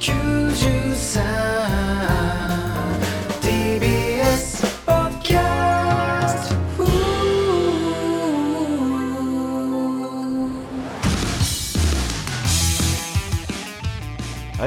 [0.00, 0.04] は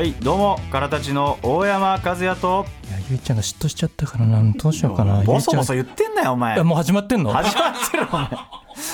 [0.02, 2.66] いどうもからたちの大山和也と。
[2.89, 4.43] いやゆいちゃんが嫉妬しちゃったからな。
[4.54, 5.23] どうしようかな。
[5.23, 6.61] ボソボソ言ってんなよお前。
[6.61, 7.32] もう始まってんの？
[7.32, 8.27] 始まってるお前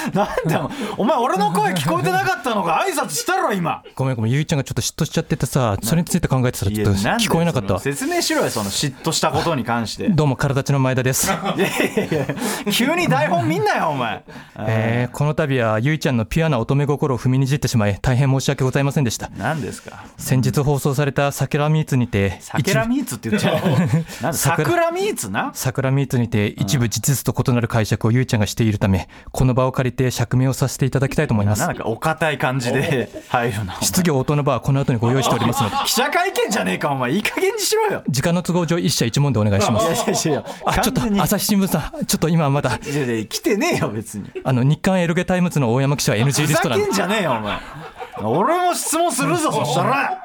[0.14, 2.84] なんだよお前俺の声聞こえてなかったのか？
[2.88, 3.84] 挨拶したろ今。
[3.96, 7.80] ごめんごめんゆいちゃんがちょっと嫉妬しちゃっててさそれについて考えてたらちょっと聞こえなかった。
[7.80, 10.10] 説明しろよその嫉妬したことに関して。
[10.18, 12.26] どうも体ちの前田です、 いやいやいや
[12.72, 14.24] 急に台本見んなよお前。
[14.60, 19.30] えーこの度はゆいちゃんのピュアな乙女心を踏みにじってしまい大変申し訳ございませんでした。
[19.38, 20.04] 何ですか？
[20.18, 24.34] 先日放送された「サクラミーツ」にてサケラミーツって言っちゃう。
[24.34, 25.52] 桜ミーツな？
[25.54, 31.62] サクラミーツにて一部事実と異なる解釈をゆいちゃんがしているためこの場を借りて釈明をさせていただきたいと思います。
[31.62, 33.76] なんかお堅い感じで入るなお前。
[33.82, 35.76] 質疑応答の場はこの後にご用意しておりますので。
[35.86, 37.12] 記者会見じゃねえかお前。
[37.12, 38.04] いい加減にしろよ。
[38.10, 39.86] 時間の都合上一社一問でお願いします。
[39.86, 42.80] いやいやいやあちょっと朝日新聞さんちょっと今まだ。
[42.84, 44.30] いやいや来てねえよ別に。
[44.44, 46.82] あの日刊エロゲタイムズの大山記者は NG リストなんで。
[46.82, 47.58] ふざけんじゃねえよお前。
[48.24, 50.24] 俺も質問するぞそしたら。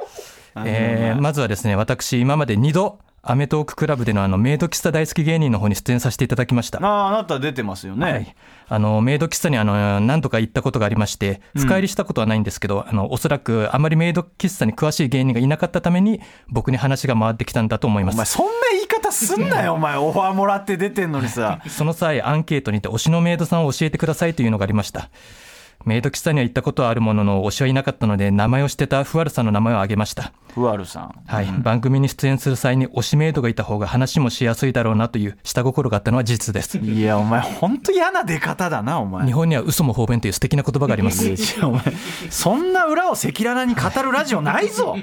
[0.65, 6.84] えーまずはですね私今まで2度アメトーククラブでのあのメイド喫茶大好き芸人の方に出演させていただきました。
[6.84, 18.14] あああなた出てますよね、はい、あのメイド喫茶にあの何度か行ったことがありまして深入りしたことはないんですけど、あのおそらくあまりメイド喫茶に詳しい芸人がいなかったために僕に話が回ってきたんだと思います。
[18.14, 19.97] お前そんな言い方すんなよ お前。
[19.97, 21.61] オファーもらって出てんのにさ。
[21.69, 25.11] その際アンケートにて推しのメイドさんを教えてくださいというのがありました
[25.85, 30.33] メイド喫茶には行ったことはあるものの推しはいなかったので名前を知ってたふわるさんの名前を挙げました。
[30.55, 31.23] ふわるさん。
[31.27, 36.79] はい、番組に出演する際に推しメイドがいた方が話もしやすいだろうなという下心があったのは事実です。
[36.79, 39.27] いやお前ほんと嫌な出方だなお前。
[39.27, 41.25] 日本には嘘も方便という素敵な言葉があります。
[41.65, 41.83] お前
[42.31, 44.97] そんな裏を赤裸々に語るラジオないぞ。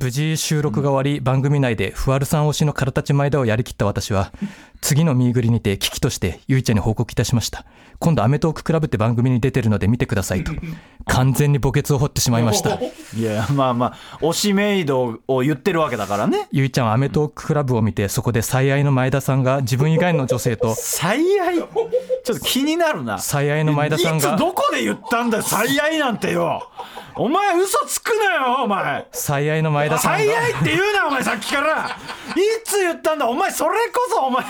[0.00, 4.32] 無事収録が終わり番組内でふわるさん推しのからたち前田をやりきった私は
[4.80, 7.64] 次のミーグリにて危機としてゆいちゃんに報告いたしました
[8.00, 10.52] 今度アメトーククラブって番組に出てるので見てくださいと。
[11.06, 12.78] 完全に墓穴を掘ってしまいました。
[13.14, 16.48] いやまあまあ推しメイドを言ってるわけだからね。
[16.50, 21.56] ゆいちゃんはアメトーククラブを見てそこで最愛の前田さんが自分以外の女性と最愛？
[21.56, 23.18] ちょっと気になるな。
[23.18, 26.70] 最愛の前田さんがいつどこで言ったんだよ最愛なんてよ。
[27.16, 29.06] お前嘘つくなよお前。
[29.12, 31.96] 最愛の前田さんが最愛って言うなお前さっきから。
[32.36, 34.44] いつ言ったんだお前それこそお前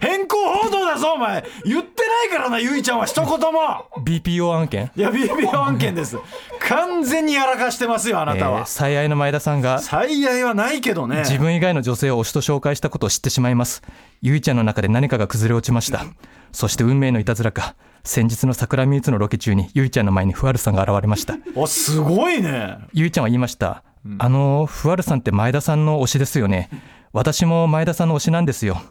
[0.00, 1.44] 変更報道だぞお前。
[1.64, 3.86] 言ってないからなゆいちゃんは一言も。
[4.04, 4.90] BPO 案件？
[4.96, 6.18] いや BPO 案件です。
[6.60, 11.18] 完全にやらかしてますよあなたは、えー最愛の前田さんが最愛はないけどね。
[11.18, 13.82] 自分以外の女性を推しと紹介したことを知ってしまいます。
[14.22, 16.04] ゆいちゃんの中で何かが崩れ落ちました。
[16.52, 17.74] そして運命のいたずらか。
[18.04, 21.36] 先日の桜ミーツのロケ中にゆいちゃんの前にふわるさんが現れました。
[21.54, 22.76] おすごいね。
[22.92, 23.82] ゆいちゃんは言いました、
[24.18, 26.68] あのふわるさんって前田さんの推しですよね。
[27.12, 28.82] 私も前田さんの推しなんですよ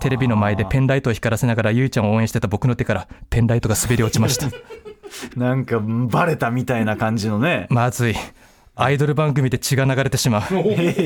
[0.00, 4.48] テレビの前でペンライトを光らせながらゆいちゃんを応援してた僕の手からペンライトが滑り落ちました。
[5.36, 7.66] なんかバレたみたいな感じのね。
[7.70, 8.16] まずい。
[8.76, 10.42] アイドル番組で血が流れてしまう。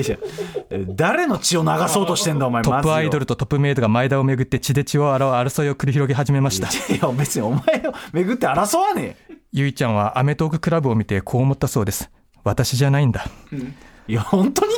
[0.95, 6.69] 誰の血を流そうとしてんだお前トップアイドルルとトップメイドが前田をめぐって血で血を洗う争いを繰り広げ始めました。
[6.95, 9.35] いや別にお前を巡って争わねえ。
[9.53, 12.11] ゆいちゃんはアメトーククラブを見てこう思ったそうです。
[12.45, 13.27] 私じゃないんだ。
[14.07, 14.75] いや本当に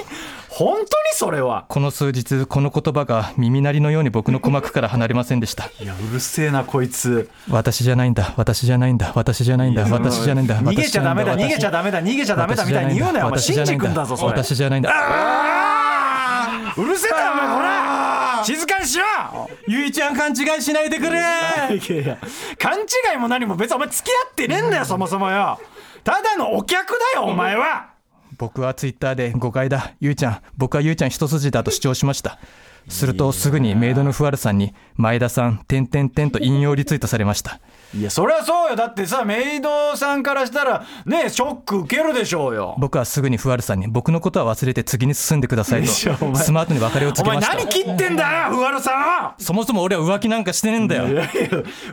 [0.49, 1.65] 本当にそれは？
[1.69, 5.71] この数日この言葉が耳鳴りのように僕の鼓膜から離れませんでした。
[5.81, 7.31] いやうるせえなこいつ。
[7.51, 13.39] 私じゃないんだ私じゃないんだ私じゃないんだ私じゃないんだ逃げちゃダメだ私逃げちゃダメだ逃げちゃダメだみたいに言うなよお前。
[13.39, 14.33] シンジ君だぞそれ。
[14.33, 14.91] 私じゃないんだ。
[16.77, 18.45] うるせえなお前こら。
[18.45, 19.05] 静かにしろ。
[19.67, 21.11] ゆいちゃん勘違いしないでくれ。
[21.11, 22.19] いやいや
[22.59, 22.85] 勘違
[23.15, 25.59] いも何も別にお前付き合ってねえんだよそもそもよ。
[26.05, 27.96] ただのお客だよお前は
[28.39, 29.95] 僕はツイッターで誤解だ。
[30.01, 30.41] ゆうちゃん。
[30.57, 32.39] 僕はゆうちゃん一筋だと主張しました。
[32.89, 37.61] するとすぐにメイドのふわるさんに前田さんてんてんてんと引用リツイートされました。
[37.95, 38.77] いやそりゃそうよ。
[38.77, 42.75] だってさメイドさんからしたらねショック受けるでしょうよ。
[42.79, 46.09] 僕はすぐにふわるさんに僕のことは忘れて次に進んでくださいとス
[46.53, 47.55] マートに別れをお前告げました。
[47.55, 49.43] 何切ってんだよふわるさん。
[49.43, 51.09] そもそも俺は浮気なんかしてねえんだよ。
[51.09, 51.31] いやいや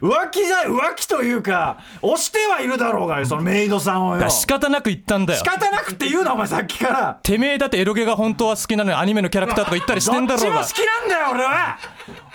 [0.01, 4.29] 浮気じゃ浮気というか押してはいるだろうがよそのメイドさんをよ。
[4.29, 5.39] 仕方なく言ったんだよ。
[5.39, 7.19] 仕方なくって言うなお前さっきから。
[7.21, 10.57] てめえだってエロゲが本当は好きなのにアニメのキャラクターとか言ったりしてんだろうが。
[10.57, 11.77] どっちも好きなんだよ俺は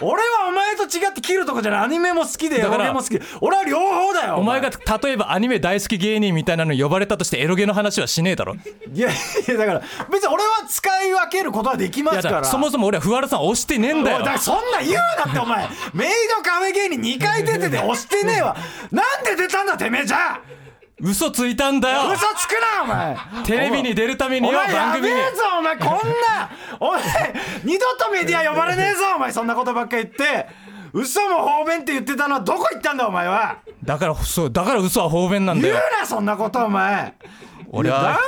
[0.01, 1.81] 俺はお前と違って切るとこじゃない。
[1.85, 3.21] アニメも好きでエロゲも好き。
[3.41, 4.61] 俺は両方だよお前。
[4.61, 8.55] が例えばアニメ大好き芸人みたいなのに呼ばれたとしてエロゲの話はしねえだろ。
[8.55, 9.13] いやい
[9.47, 12.45] やだから別に俺は使い分けることはできますから。
[12.45, 14.19] そもそも俺はふわるさん押してねえんだよ。
[14.19, 15.69] だからそんな言うなってお前。
[15.95, 18.57] メイドカフェ芸人2回出てて押してねえわ。
[18.91, 20.41] なんで出たんだてめえじゃ
[21.01, 22.11] 嘘ついたんだよ。
[22.13, 23.17] 嘘つくなお前。
[23.45, 26.51] テレビに出るためによお前やべえぞお前こんな
[26.81, 27.03] お前
[27.65, 30.47] 二度とメディア呼ばれねえぞお前そんなことばっか言って。
[30.93, 33.59] 嘘も方便って言ってたのはどこ行ったんだお前は。
[33.85, 37.15] だからそうだから嘘は方便なんだ言うよなそんなことお前。
[37.71, 38.19] 俺はダメだ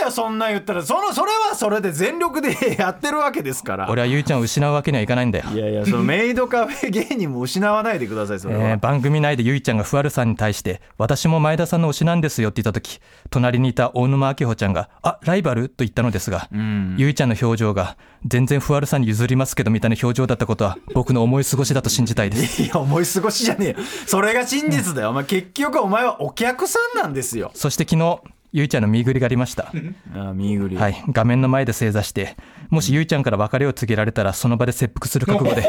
[0.00, 0.82] よそんなん言ったら。
[0.82, 3.88] そのそれはそれで全力で やってるわけですから。
[3.90, 5.44] 俺はゆいちゃんを失うわけにはいかないんだよ。
[5.52, 12.98] いやいやそのメイドカフェ芸人も失わないでくださいそれは、えー番組内でゆいちゃんがふわるさんに対して私も前田さんの推しなんですよって言った時
[13.30, 16.48] 隣にいた大沼明穂ちゃんが「あライバル?」と言ったのですが、
[16.96, 22.62] ゆいちゃんの表情が全然ふわるさんに譲りますけどみたいな表情だったことは僕の思い過ごしだと信じたいです。
[22.62, 23.74] いや思い過ごしじゃねえよ。
[24.06, 25.10] それが真実だよ。
[25.10, 27.50] お前結局お前はお客さんなんですよ。
[27.54, 28.20] そして昨日
[28.52, 29.72] ゆいちゃんの身ぐりがありました。
[30.14, 30.76] ああ見ぐり。
[30.76, 31.04] はい。
[31.08, 32.36] 画面の前で正座して
[32.68, 35.62] もしゆいちゃんから別れを告げられたらその場で切腹する覚悟で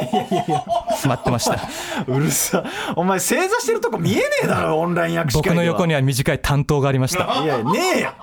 [1.05, 1.59] 待ってました。
[2.07, 2.63] うるさ。
[2.95, 5.53] お前正座してるとこ見えねえだろオンライン握手会では。
[5.53, 7.43] 僕の横には短い担当がありました。
[7.43, 8.13] いやねえよ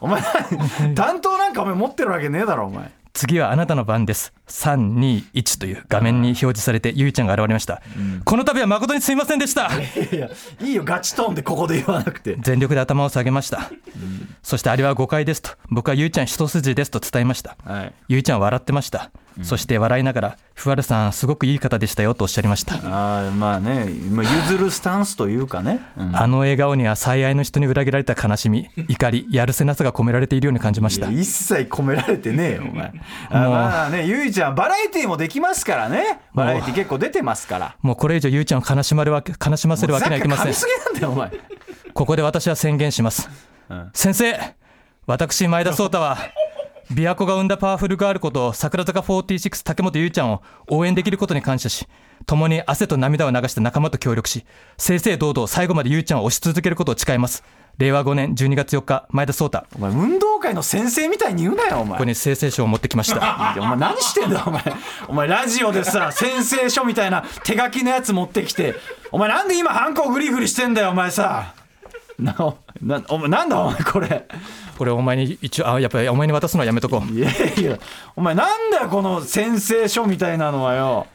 [0.00, 0.22] お前
[0.94, 4.34] 担当なんかお前持ってるわけねえだろお前次はあなたの番です。
[4.46, 7.80] 321という画面に表示されてゆいちゃんが現れました、
[8.26, 9.70] この度は誠にすいませんでした。
[9.74, 10.28] いや
[10.60, 12.36] いいよガチトーンでここで言わなくて。
[12.38, 13.70] 全力で頭を下げました、
[14.42, 15.50] そしてあれは誤解ですと。
[15.70, 17.94] 僕はゆいちゃん一筋ですと伝えました、はい。
[18.08, 19.10] ゆいちゃんは笑ってました、
[19.42, 22.76] そして笑いながらふわるさんすごくいい方でしたよとおっしゃりました。
[22.76, 26.16] ああまあねまあ譲るスタンスというかね、うん。
[26.16, 31.10] あの笑顔には最愛の人に裏切られた悲しみ怒りやるせなさが込められているように感じました。
[31.10, 32.92] 一切込められてねえよお前。
[33.30, 36.20] あまあねゆいちゃんバラエティーもできますからね。
[36.34, 37.76] バラエティー結構出てますから。
[37.82, 40.46] もうこれ以上ゆいちゃんを悲しまるわけ悲しませるわけにはいきません。
[40.46, 41.32] 噛みすぎなんだよお前。
[41.92, 43.28] ここで私は宣言します、
[43.94, 44.38] 先生
[45.06, 46.18] 私前田壮太は
[46.92, 51.88] 琵琶湖が生んだパワフルガールこと桜坂46竹本優ちゃんを応援できることに感謝し
[52.26, 54.46] 共に汗と涙を流した仲間と協力し
[54.78, 57.44] 正々堂々最後まで優ちゃんを推し続けることを誓います。
[57.78, 59.58] 令和5年12月4日前田壮太。
[59.58, 61.98] こお前運動会の先生みたいに言うなよお前。
[61.98, 63.54] こに生成書を持ってきました。
[63.60, 64.62] お前何してんだよお前。
[65.08, 68.74] お前ラジオでさ先生書みたいな手書きのやつ持ってきて
[69.12, 71.52] お前なんで今ハンコグリグリしてんだよお前さ
[72.18, 72.34] な
[72.80, 74.26] なお前なんだお前これ。
[74.78, 77.12] これお前に一応あやっぱりお前に渡すのはやめとこう。
[77.12, 77.78] いやいや
[78.14, 81.06] お前なんだよこの先生書みたいなのはよ。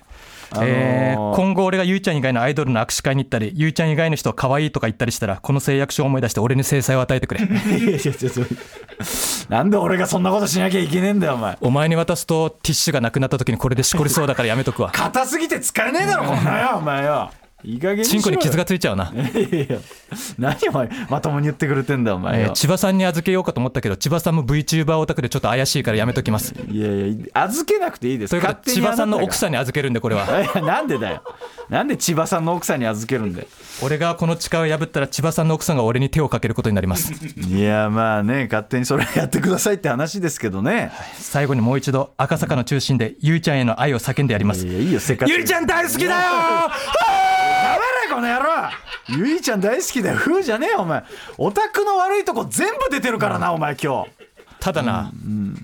[0.54, 7.42] あのーえー今後俺がゆいちゃん以外のアイドルの握手会に行ったりゆいちゃん以外の人を可愛いとか言ったりしたらこの誓約書を思い出して俺に制裁を与えてくれ。
[7.46, 8.00] いやいや
[9.50, 11.58] なんで俺がそんなことしなきゃいけねえんだよお前。
[11.62, 14.92] お前に渡すとティッシュがなくなった時にこれでしこりそうだからやめとくわ。
[14.92, 17.32] 硬すぎて使えねえだろこんなよお前よ
[17.64, 19.24] いい加減にチンコに傷がついちゃうな、いや
[19.64, 19.78] いや
[20.38, 22.48] 何お前まともに言ってくれてんだよお前よ。
[22.48, 26.54] えー千葉さんに預けようかと思ったけど千葉さんも VTuber オタクでちょっと怪しいからやめときます。
[26.70, 28.32] いやいや預けなくていいです。
[28.32, 30.28] ということで千葉さんの奥んさんに預けるんでこれは。
[30.62, 31.24] なんでだよ
[31.70, 33.48] なんで千葉さんの奥さんに預けるんだよ。
[33.82, 37.14] 俺がこの誓いを破ったら千葉さんの奥さんが俺に手をかけることになります。
[37.14, 40.92] いやまあね勝手にそれやってくださいって話ですけどね。
[41.14, 44.68] 最後にもう一度赤坂の中心でゆいちゃんへの愛を叫んでやります。
[44.68, 46.22] いやいいよせっかくゆいちゃん大好きだよ
[48.12, 48.46] この野郎。
[49.08, 50.18] ゆいちゃん大好きだよ。
[50.18, 51.04] ふうじゃねえよお前。
[51.38, 54.10] オタクの悪いとこ全部出てるからなお前今日。
[54.60, 55.12] ただな、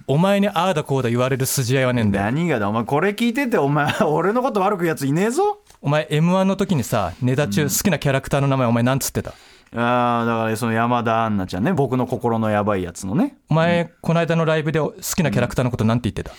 [0.07, 2.25] お前にああだこうだ言われる筋合いはねえんだよ。
[2.25, 5.59] 何がだお前これ聞いててお前俺のこと悪くやついねえぞ。
[5.81, 9.31] お前 m 1の時にさネタ中好きなキャラクターの名前お前なんつってた？
[9.75, 11.73] ああだからその山田杏奈ちゃんね。
[11.73, 13.37] 僕の心のやばいやつのね。
[13.49, 16.31] お前この間のライブで好きなキャラクターのことなんて言ってた、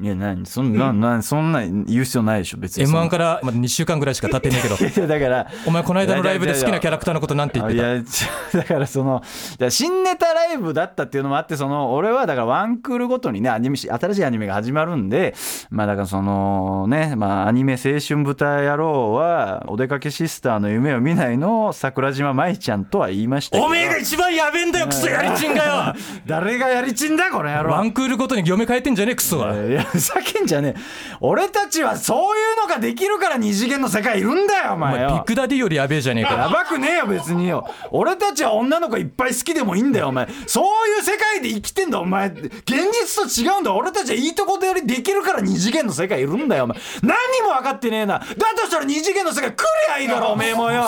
[0.00, 0.44] いや何？
[0.46, 2.82] そんな、なそんな言う必要ないでしょ別に。
[2.84, 4.74] m そんな1からまだ2週間ぐらいしか経ってねえけど。
[4.76, 7.92] いやだから お前この間のライブで好きなキャラクターのことなんて言ってた？
[7.94, 9.22] いやち だからその
[9.68, 15.34] 新ネタライブだったっていうのもあってその俺はだからワンクールごとにねアニメし新しいアニメが始まるんで
[15.70, 25.94] まあだからそのねまあアニメ青春豚野郎はお出かけシスターの夢を見ないの桜島舞ちゃんとは言いましたおめえが一番やべえんだよクソやりちんがよ。
[26.26, 27.70] 誰がやりちんだこの野郎。
[27.70, 30.80] ワンクールごとに嫁変えてんじゃねえクソは、いやふざけんじゃねえ。
[31.20, 37.68] 俺たちはそういうのができるから二次元の世界いるんだよおお前前よビッグダディよりやべえじゃねえかやばくねえよ別によ。
[37.90, 40.28] 俺たちは女の子いっぱい好きでもいいんだよお前。
[40.46, 42.28] そういう世界で生きてんだお前。
[42.28, 43.74] 現実と違うんだ。
[43.74, 46.78] 俺たちはいいとこでよりできるから二次元の世界いるんだよお前。
[47.02, 48.18] 何にも分かってねえな。
[48.18, 48.26] だ
[48.56, 50.84] としたら二次元の世界来りゃいいだろおめえもよ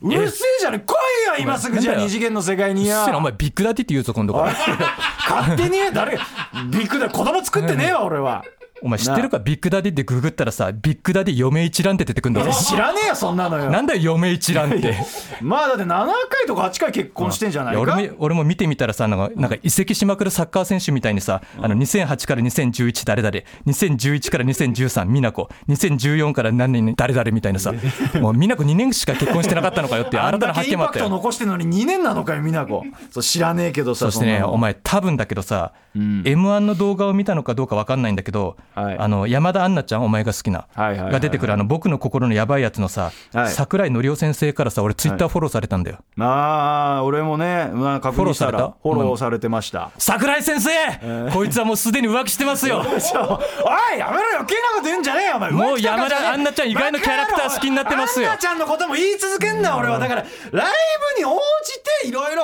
[0.00, 1.94] うるせえじゃねえ来いよ今すぐじゃ。
[1.94, 3.04] あ二次元の世界によ。
[3.14, 4.54] お前ビッグダディって言うぞ今度から。
[5.28, 6.24] 勝手に誰が
[6.70, 8.44] ビッグだ子供作ってねえわ俺は
[8.82, 9.38] お前知ってるか？
[9.38, 12.50] ビッグダディってググったらさビッグダディ嫁一覧って出てくんだぞ。
[12.52, 13.70] 知らねえよそんなのよ。
[13.70, 14.96] なんだよ嫁一覧って。
[15.40, 23.38] まあだって7回とか8回結婚してんじゃないいやか俺も俺も見てみたらさなんかなんか移籍しまくるサッカー選手みたいにさ、あの2008から2011誰々。
[23.66, 27.72] 2011から2013美奈子2014から何年誰々みたいなさ。
[27.72, 27.78] も
[28.30, 31.04] う美奈子2年しか結婚してなかったのかよって新たなだけインパク発見もあったよ。
[31.06, 34.42] ト残してんのに2年なのかよ美奈子そう知らねえけどさそしてね。
[34.42, 36.22] お前多分だけどさ、ん。
[36.24, 38.98] m 1の動画を見たのかどうか分かんないんだけど、はい。
[38.98, 41.12] あの山田杏奈ちゃんお前が好きな、はいはいはいはい。
[41.12, 43.48] が出てくるあの僕の心のやばいやつのさ、はい。
[43.48, 49.90] 桜井紀夫先生からさ俺ツイッターフォローされたんだよ、ああ俺もねまあ確認したらフォローされてました。
[49.98, 50.70] 桜井先生、
[51.32, 52.78] こいつはもうすでに浮気してますよ。
[52.84, 55.50] おいやめろ余計なこと言うんじゃねえよお前。
[55.50, 58.28] もう山田杏奈ちゃん意外なキャラクター好きになってますよ。
[58.30, 59.98] 杏奈ちゃんのことも言い続けんだ俺は。
[59.98, 60.72] だからライ
[61.16, 61.38] ブに応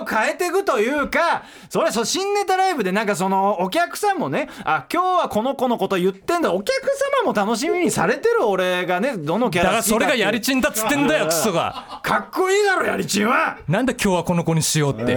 [0.04, 6.52] 変えていくというかそれそう新ネタライブでなんかそのお客さんもねあ今日はこの子のこと言ってんだ。
[6.52, 6.74] お客
[7.22, 10.04] 様も楽しみにされてる俺がねどのキャだからラ好きかって。
[10.04, 12.00] いうそれがやりちんだっつってんだよクソが。
[12.02, 13.58] かっこいいだろやりちんは。
[13.68, 15.12] なんで今日はこの子にしようって、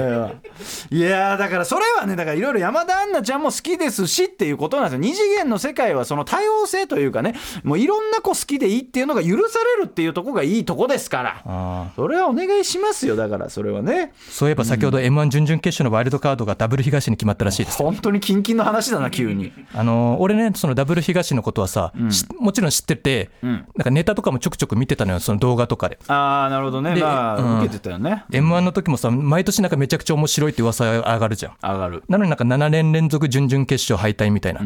[0.90, 5.00] いやーだからそれはねだからいろいろ山田杏奈ちゃんも好きですしっていうことなんですよ。
[5.00, 11.42] 二次元の世界はその多様性というかねもういろんな子好きでいいっていうのが許されるっていうとこがいいとこですから。
[11.46, 14.14] あそれはお願いしますよだからそれはね。
[14.30, 17.82] ーそういえば先ほど m 1準々決勝のワイルドカードがダブル東に決まったらしいです。
[17.82, 19.52] 本当にキンキンの話だな急に。
[19.74, 23.48] あの俺ねそのダブル東のことはさ、しもちろん知ってて、ん。
[23.48, 25.98] なんかネタとかもちょくちょく見てたのよその動画とかで。
[26.08, 26.94] ああなるほどね。
[26.94, 27.60] でまあ、うん。
[27.60, 28.24] 受けてたよね。
[28.32, 31.54] m 1の時もさ毎年なんかめちゃくちゃ面白いって噂が上がるじゃん。
[31.62, 32.04] 上がる。
[32.08, 34.60] なのになんか7年連続準々決勝敗退みたいな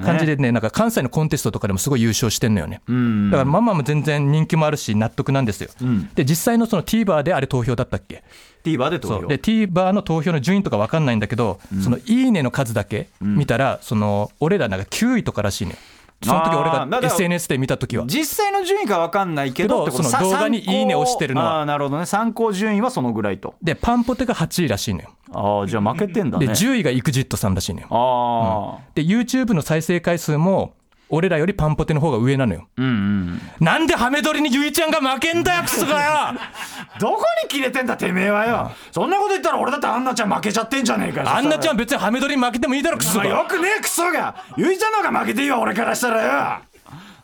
[0.00, 3.30] 感じでねなんか関西のコンテストとかでもすごい優勝してんのよね、うん。
[3.30, 6.08] だからママも全然人気もあるし納得なんですよ、ん。
[6.14, 8.24] で実際のその TVer であれ投票だったっけ？
[8.64, 9.26] TVer で投票。
[9.26, 15.78] で TVer の投票の順位とか分かんないんだけど、そのいいねの数だけ見たら、その俺らなんか9位とからしいのよ
[16.24, 18.06] その時俺が SNS で見た時は。
[18.06, 21.66] 実際の順位か分かんないけどその動画にいいね押してるのは。
[21.66, 22.06] なるほどね。
[22.06, 23.54] 参考順位はそのぐらいと。
[23.62, 30.74] でパンポテが8位らしいのよああじゃあ負けてんだでね10位がイクジットさんらしいのよああ、で YouTube の再生回数も
[31.14, 32.66] 俺らよりパンポテの方が上なのよ。
[32.78, 33.40] うんうん。
[33.60, 36.40] なんでハメ撮りにゆいちゃんが負けんだよクソがよ。
[36.98, 38.72] どこに切れてんだてめえはよ。
[38.90, 44.34] そんなこと言ったら俺だってアンナちゃん負けちゃってんじゃねえかよあんなちゃんん別にハメ撮りに負けてもいいだろクソまあがよくねえクソが。
[44.56, 46.71] ゆいちゃんの方が負けていいわ俺からしたらよ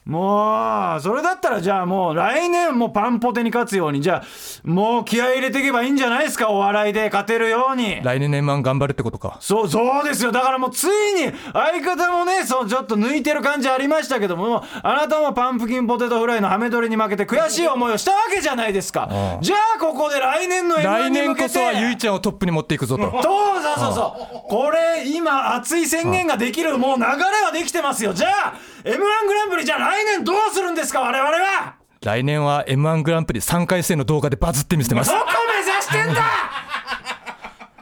[0.08, 4.24] もうそれだったらじゃあもう来年もパンポテに勝つようにじゃあ
[4.64, 8.00] もう気合い入れていけばいいんじゃないですかお笑いで勝てるように。
[8.02, 9.36] 来年の M1 頑張るってことか。
[9.40, 10.32] そうそうですよ。
[10.32, 19.10] だからもうついに相方もねそうちょっと抜いてる感じありましたけどもあなたもパンプキンポテトフライのハメ撮りに負けて悔しい思いをしたわけじゃないですか。
[19.42, 21.48] じゃあここで来年の M1 来に向けて。
[21.48, 23.02] 年こそはゆいちゃんをトップに持っていくぞと。
[23.02, 24.48] そうそうそうそう。
[24.48, 27.08] これ今熱い宣言ができるもう流れ
[27.44, 28.14] はできてますよ。
[28.14, 31.74] じゃあ m 1グランプリじゃあ来年どうするんですか我々は。
[32.00, 35.10] 来年は m 1グランプリ3回戦の動画でバズってみせてます。
[35.10, 36.22] そこ目指してんだ。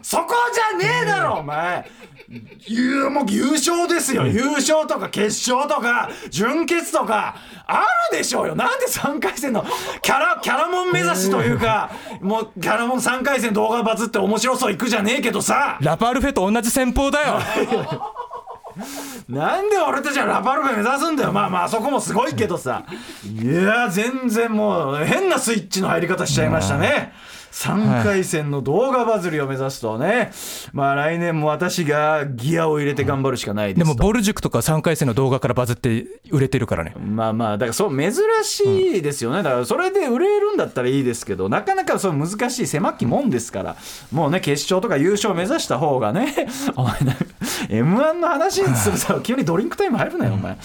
[0.02, 1.90] そこじゃねえだろお前。
[2.66, 4.26] ゆもう優勝ですよ。
[4.26, 8.54] 優勝とか決勝とか準決とかあるでしょうよ。
[8.56, 9.64] なんで3回戦の
[10.02, 15.78] キャラキャラモン目指しというかもうキャラモン3回戦動画バズって面白そういくじゃねえけどさ。
[15.80, 17.38] ラパルフェと同じ戦法だよ
[19.28, 21.32] なんで俺たちはラパルフェ目指すんだよ。
[21.32, 22.84] まあまああそこもすごいけどさ。
[23.24, 27.12] いや全然もう変なスイッチの入り方しちゃいましたね。
[27.56, 30.30] 3回戦の動画バズりを目指すとね、
[30.74, 33.80] まあ来年も私がギアを入れて頑張るしかないでと。
[33.80, 36.94] ですもボル塾とか3回戦の動画からバズって売れてるからね。
[36.98, 38.12] まあまあだからそう珍
[38.44, 43.76] しいですよね、だからそれで売れるんだったらいいですけどなかなかそう難しい狭きもんですから。
[44.12, 47.16] もうね決勝とか優勝目指した方がね お前な
[47.70, 50.58] m 1の話にするさ急にドリンクタイム入るなよお前。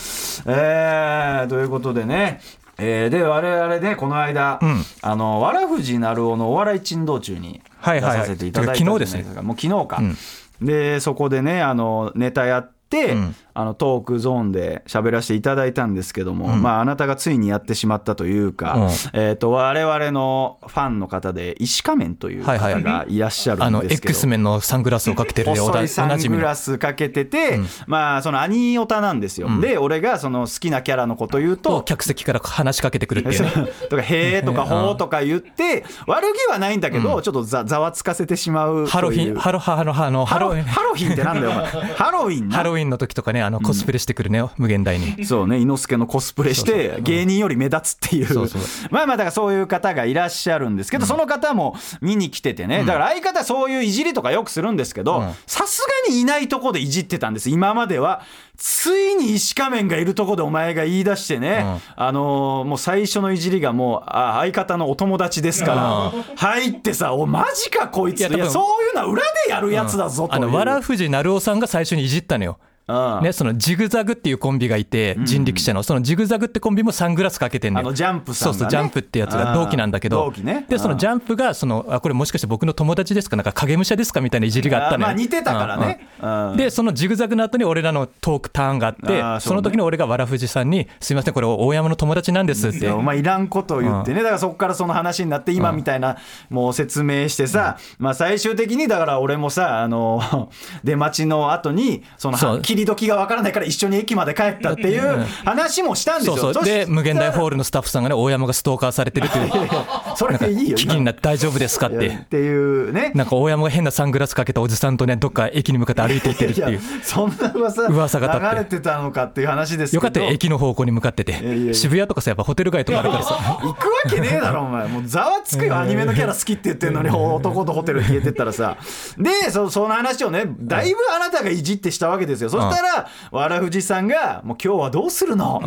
[0.46, 2.42] えー、ということでね
[2.82, 4.84] えーで我々ねこの間、ん。
[5.02, 10.18] あのわらふじなるおのお笑い珍道中に出させていただいたじゃないですか、てか昨日ですもう昨日か、ん。
[10.66, 18.89] でそこでねあのネタやって、うんあのトークゾーンで喋らせていただいたんですけども、まああなたがついにやってしまったというか、うん。
[19.13, 33.44] えっ、と我々のファンの方で石仮面というはいはい方がいらっしゃるあのんですけど、X メンのサングラスをかけてるお細だいサングラスかけてて、まあそのアニオタなんですよ、で俺がその好きなキャラのこと言うと客席から話しかけてくるっていう。
[33.44, 33.51] ね
[33.89, 40.50] とか「へえ」とか「ほー」とか言って悪気はないんだけど、ちょっとざざわつかせてしまうハロヒンハロハロハのハロ。
[40.50, 41.65] ハロハロヒンってなんだよお前。
[41.65, 42.58] ハロウィンな。
[42.58, 45.25] ハロウィンの時とかねあのコスプレしてくるね、無限大に。
[45.25, 48.50] そうね、伊之助のコスプレして、芸人より目立つっていう。
[48.89, 58.22] まあまあ、だからそういう方がいらっしゃるんですけど、その方も見に来ててね、だから相方、そういういじりとかよくするんですけどうん、さすがにいないとこでいじってたんです、今までは。
[58.58, 68.20] ついに石仮面がいるとこでお前が言い出してね、あのーもう最初のいじりがもうあ相方のお友達ですから入ってさおマジかこいつ。
[68.20, 72.60] いやそういうのは裏でやるやつだぞという、あの、わらふじなるおさんが最初にいじったのよ。
[72.88, 77.88] うんね、そのジグザグっていうコンビがいて、人力車の、そのジグザグってコンビもサングラスかけてんのよ。
[77.88, 78.60] あのジャンプさんがね。
[78.60, 80.66] そうそう、ジャンプってやつが同期なんだけど、同期ね。
[80.68, 83.36] で、そのジャンプが、その、あ、これもしかして僕の友達ですか？
[83.36, 84.20] なんか影武者ですか？
[84.22, 85.08] みたいないじりがあったのよ。
[85.08, 86.08] まあ似てたからね。
[86.22, 86.30] うん。
[86.30, 86.52] うん。
[86.52, 89.16] うんで、そのジグザグの後に俺らのトークターンがあって、そう。
[89.16, 92.90] ねその時に俺がわらふじさんに、すいません、これ大山の友達なんですって。
[92.90, 96.18] お前いらんことを言ってね、だからそこからその話になって今みたいな
[96.50, 100.50] もう説明してさ、まあ最終的にだから俺もさあの
[100.84, 106.38] 出待ちの後にそのそう切り時がわからないから一緒に駅まで帰ったっていう話もしたんですよ。
[106.38, 106.63] そうそう。
[106.63, 109.51] で、無限大ホールルのスタッフさんがね、大山がストーカーされてるっていう、
[110.18, 111.92] それでいいよ危機になって大丈夫ですかっ。
[111.92, 113.12] いやってていうね。
[113.13, 116.82] なんか大山が変なサングラスかけたおじさんとね、どっか駅に向かって歩いていってるっていう。
[117.04, 121.34] そんな噂噂が流れてたのかっていう話ですよかったよ、駅の方向に向かってて。
[121.68, 123.60] や渋谷とかさ、やっぱホテル街とかあるからさ。
[123.62, 124.88] 行くわけねえだろお前。
[124.88, 125.78] もうざわつくよ。
[125.78, 128.78] アニメのキャラ好きって言ってんのに男とホテル消えてったらさ。
[129.18, 132.50] でそその話をねだいぶあなたがいじってしたわけですよ。
[132.50, 135.60] そしたらわらふじさんが「もう今日はどうするの?」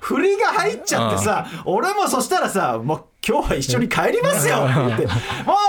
[0.00, 4.58] 振りが入っちゃってさ俺もそしたらさもう今日は一緒に帰りますよ。
[4.58, 5.06] って言って。
[5.06, 5.12] も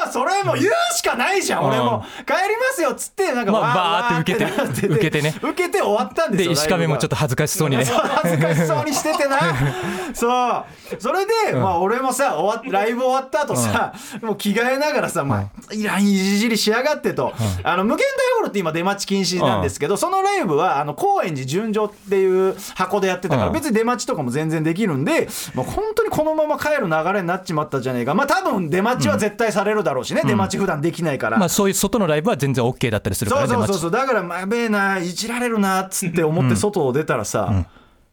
[0.07, 2.05] うそれもう言うしかないじゃん俺も。
[2.17, 5.33] 帰りますよっつってなんかバーって受けて受けてね。
[5.41, 7.85] 受けて終わったんですで、よ石亀もちょっと恥ずかしそうにね。
[7.85, 9.39] 恥ずかしそうにしててな。
[10.13, 10.65] そう。
[10.99, 17.33] それで、まあ俺もさ終わっライブ終わった後さ、もう着替えながらさ、まあ、いらんいじりしやがってと、
[17.63, 23.53] あの無限大ホールって今出待ち禁止なんですけど、そのライブはあの高円寺純情っていう箱でやってたから、うん。
[23.53, 28.13] 別に出待ちとかも全然できるんで、もう本当にこのまま帰る流れになっちまったじゃねえか。
[28.13, 31.37] まあ多分出待ちは絶対されるだろうしね、出待ち普段できないから。
[31.37, 33.47] まあそういう外のライブは全然 OK だったりするからね。
[33.47, 33.91] そうそうそうそう。
[33.91, 37.65] だからまべえないじられるなっつって思って外を出たらさ、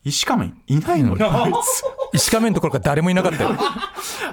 [0.05, 1.83] 石仮面いないのよ、あいつ
[2.14, 3.50] 石亀のところから誰もいなかったよ。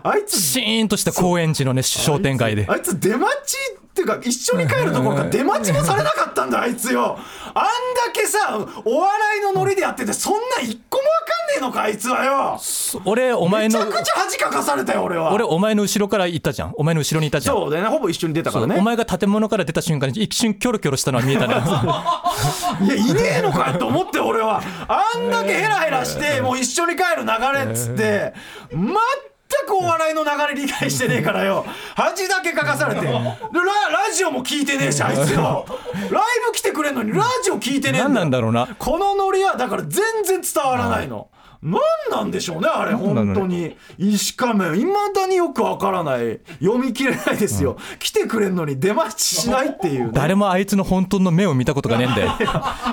[0.04, 2.66] あいつシーンとした高円寺のね、商店街で。
[2.70, 3.58] あいつ出待ち
[3.92, 7.20] っていうか一緒に帰るところから出待ちもされなかったんだあいつよ
[7.54, 7.68] あんだ
[8.14, 12.60] けさお笑いのノリでやっててそんな一個もわかんねえのかあいつはよ
[13.04, 16.74] 俺、お前のめちゃ、くちゃ恥かかされたよ俺は俺、お前の後ろから行ったじゃん。
[16.76, 17.56] お前の後ろにいたじゃん。
[17.56, 21.56] そうだよねほぼ一緒に出たからねお前が建物から出た瞬間に一瞬キョロキョロしたのは見えたね。
[22.86, 28.34] いやいねえのかと思って俺はあんだけヘラヘラしてもう一緒に帰る流れっつって
[28.72, 28.88] 全
[29.68, 31.66] くお笑いの流れ理解してねえからよ。
[31.96, 33.02] 恥だけかかされて。
[33.02, 33.34] でララ
[34.16, 35.66] ジオも聞いてねえしあいつよ。
[36.10, 38.68] ライブ来てくれんのにラジオ聞いてねえ何んなんだろうな。
[38.78, 41.30] このノリはだから全然伝わらないの。
[41.64, 41.80] 何
[42.10, 43.78] なんでしょうねあれ本当に。
[44.00, 46.40] 石仮面いまだによくわからない。
[46.60, 52.30] 読み切れないですよ、来てくれんのに出待ちしないっていう、ね、誰もあいつの本当の目を見たことがねえんだよ。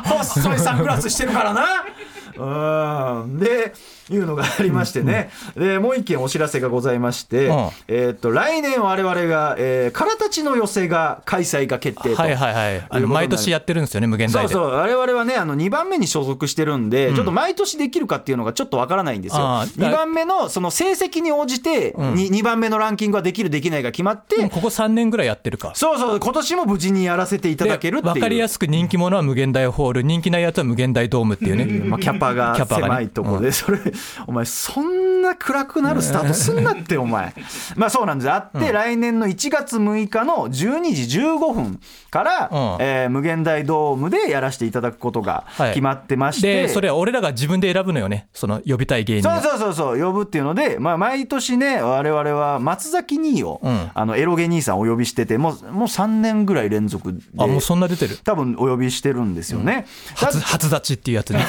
[0.04, 3.22] 細いサングラスしてるからな。
[3.22, 3.38] うん。
[3.38, 3.72] で
[4.10, 7.54] いうのがありましてね、でもう一件お知らせがございまして、うん。
[7.88, 12.22] えーっと来年我々が、えー、空たちの寄せが開催が決定と。
[12.22, 12.86] はいはいはい。
[12.88, 14.52] あの、毎年やってるんですよね、無限大で。
[14.52, 14.70] そうそう。
[14.72, 19.40] 我々はねあの2番目に所属してるんで、ちょっと毎年できるかっていうのがちょっとわからないんですよ。
[19.40, 25.72] あーだ2番目のその成績に応じて 2, 2番目のランキングができるできないが決まって、ここ3年ぐらいやってるか。
[25.74, 26.20] そうそう。
[26.20, 28.14] 今年も無事にやらせていただけるっていう。
[28.14, 31.64] 分かりやすく人気者は無限大ホール、人気ないやつは無限大ドームっていうね。
[31.84, 32.86] まあ、キャパがキャパがね。
[32.86, 33.78] 狭いところで、それ、
[34.26, 37.34] お前、そんな暗くなるスタートすんなって、お前。
[37.76, 38.30] まあ、そうなんです。
[38.30, 40.52] あって、来年の1月6日の12
[40.94, 41.80] 時15分
[42.10, 48.28] から、うんえー無限大ドームでやらせていただくことがはい決まってまして、で、それは俺らが自分で選ぶのよね。
[48.32, 49.40] その呼びたい芸人そうを。
[49.42, 58.16] そうそうそう呼ぶっていうので、まあ、毎年ね我々は松崎兄を、うんあのエロゲ兄さんお呼びしててもうもう3年ぐらい連続であ、もうそんな出てる？
[58.22, 59.86] 多分お呼びしてるんですよね。
[60.20, 61.40] だ初、初立ちっていうやつね。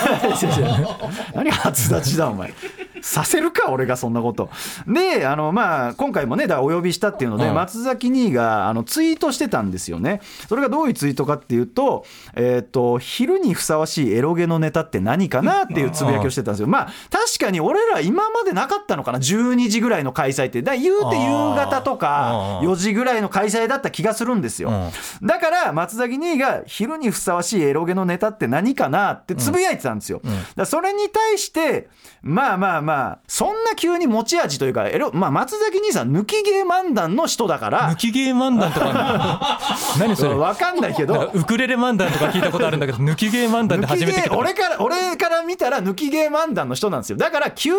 [1.35, 4.49] 何初立ちだお前させるか俺がそんなこと。
[4.88, 7.55] であのまあ今回もねだお呼びしたっていうので、うん。
[7.55, 10.21] 松崎兄があのツイートしてたんですよね。
[10.47, 16.67] それがどういうツイートかっていうとえっ、と昼にふさわしいエロゲのネタって何かなっていうつぶやきをしてたんですよ。
[16.67, 20.62] まあ確かに俺ら今までなかったのかな12時ぐらいの開催って。
[20.62, 31.89] だ言うて夕方とかうん4時ぐらいの開催だった気がするんですよ、だから松崎兄が昼にふさわしいエロゲのネタって何かなってつぶやいてたんですよ、だからそれに対して
[32.21, 32.88] まあまあまあ
[33.28, 37.91] そんな急に持ち味というかエロ、まあ、松崎兄さん抜き芸漫談の人だから。
[37.91, 39.60] 抜き芸漫談とか
[39.99, 40.36] 何それ？
[40.36, 41.32] 分かんないけど。
[41.34, 47.17] ウクレレ漫談とか聞いたことあるんだけど抜き芸漫談って初めて俺から俺から見たら抜き芸漫談の人なんですよ。
[47.17, 47.78] だから急に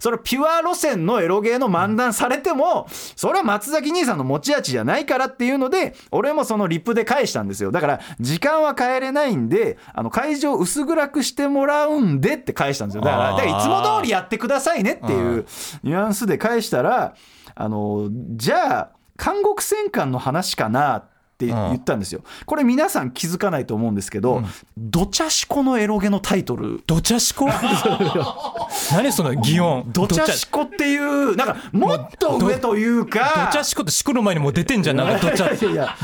[0.00, 7.70] そのピュア路線のエロ芸の漫談されてもそれは松崎兄さんの持ち味じゃないからっていうので俺もそのリップで返したんですよ。
[7.70, 13.02] だから時間は変えれないんであの会場薄暗くしてもらうんでって返したんですよ。
[13.02, 15.46] だからあーだからいつも通りやってくださいねっていう
[15.82, 17.14] ニュアンスで返したら
[17.54, 18.90] あのじゃあ
[19.22, 22.22] 監獄戦艦の話かなって言ったんですよ。
[22.46, 24.42] これ皆さん気づかないと思うんですけど、
[24.76, 26.82] どちゃしこのエロゲのタイトル。
[26.86, 27.48] ドチャシコ？
[28.92, 29.84] 何その擬音。
[29.88, 33.48] どちゃしこっていうなんかもっと上というか。
[33.48, 34.96] ドチャシコってシコの前にもう出てんじゃん。
[34.96, 35.48] なんかドチャ。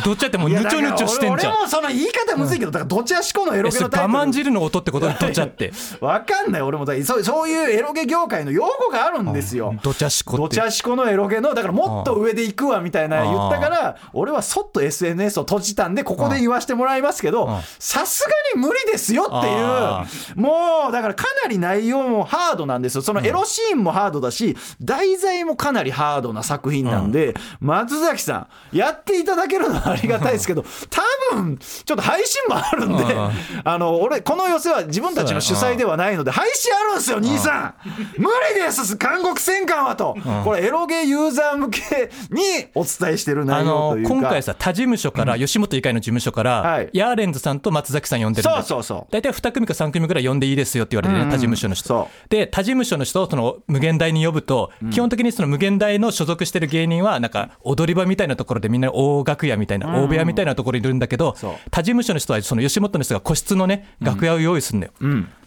[0.05, 1.53] ドチャってもういやヌチョヌチョしてんじゃん。
[1.53, 4.14] 俺俺もその言い方むずいけどだからどちゃしこのエロゲのタイトル。
[4.14, 5.09] 我慢汁の音ってこと？
[5.09, 5.73] でドチャって。
[6.01, 6.62] わかんない。
[6.62, 9.75] 俺もだそうそういうエロゲ業界の用語があるんですよ。
[9.83, 10.42] ドチャシコって。
[10.42, 23.02] どちゃしこのエロゲのだからもっと上で行くわみたいな言ったから俺はそっと SNS を閉じたんでここで言わせてもらいますけどさすがに無理ですよってあいうもうだからかなり内容もハードなんですよ。
[23.02, 33.30] そのエロシーンもハードだし題材もかなりハードな作品なんで松崎さんやっていただけるのはありがたいですけど多分ちょっと配信もあるんでうん。
[33.64, 37.74] あの俺この寄せは自分たちの主催ではないので配信あるんですよ兄さん。
[38.18, 40.16] 無理です韓国戦艦はと。
[40.44, 42.42] これエロゲユーザー向けに
[42.74, 44.14] お伝えしてるあ内容のというか。
[44.14, 46.90] 今回さ他事務所から吉本以外の事務所から、はい。
[46.92, 48.57] ヤーレンズさんと松崎さん呼んでるんだ。
[48.59, 49.12] よそうそうそう。
[49.12, 51.31] 大体2組か3組ぐらい呼んでいいですよって言われてね、うん。
[51.31, 51.87] 他事務所の人。
[51.87, 61.37] そで他事務所の人をその無限大に呼ぶと、基本的にその無限大の所属してる芸人はなんか踊り場みたいなところでみんな大楽屋みたいな、大部屋みたいなところにいるんだけど
[61.70, 64.92] 他事務所の人はその吉本の人が個室のね楽屋を用意するんだよ、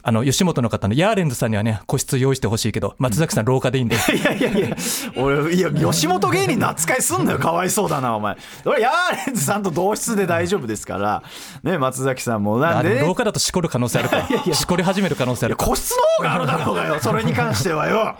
[0.04, 4.75] あの吉本の方のヤーレンズさんにはね個室用意してほしいけど松崎さん廊下でいいんで、いやいやいや
[5.17, 7.39] 俺いや吉本芸人の扱いすんなよ。
[7.39, 8.38] かわいそうだなお前。
[8.65, 11.24] 俺ヤーレンズさんと同室で大丈夫ですから。
[11.63, 12.89] ね松崎さんもなんで？
[12.91, 14.18] あでも廊下だとしこる可能性あるか。
[14.48, 17.00] らしこり始める可能性ある個室の方があるだろうがよ。
[17.00, 18.15] それに関してはよ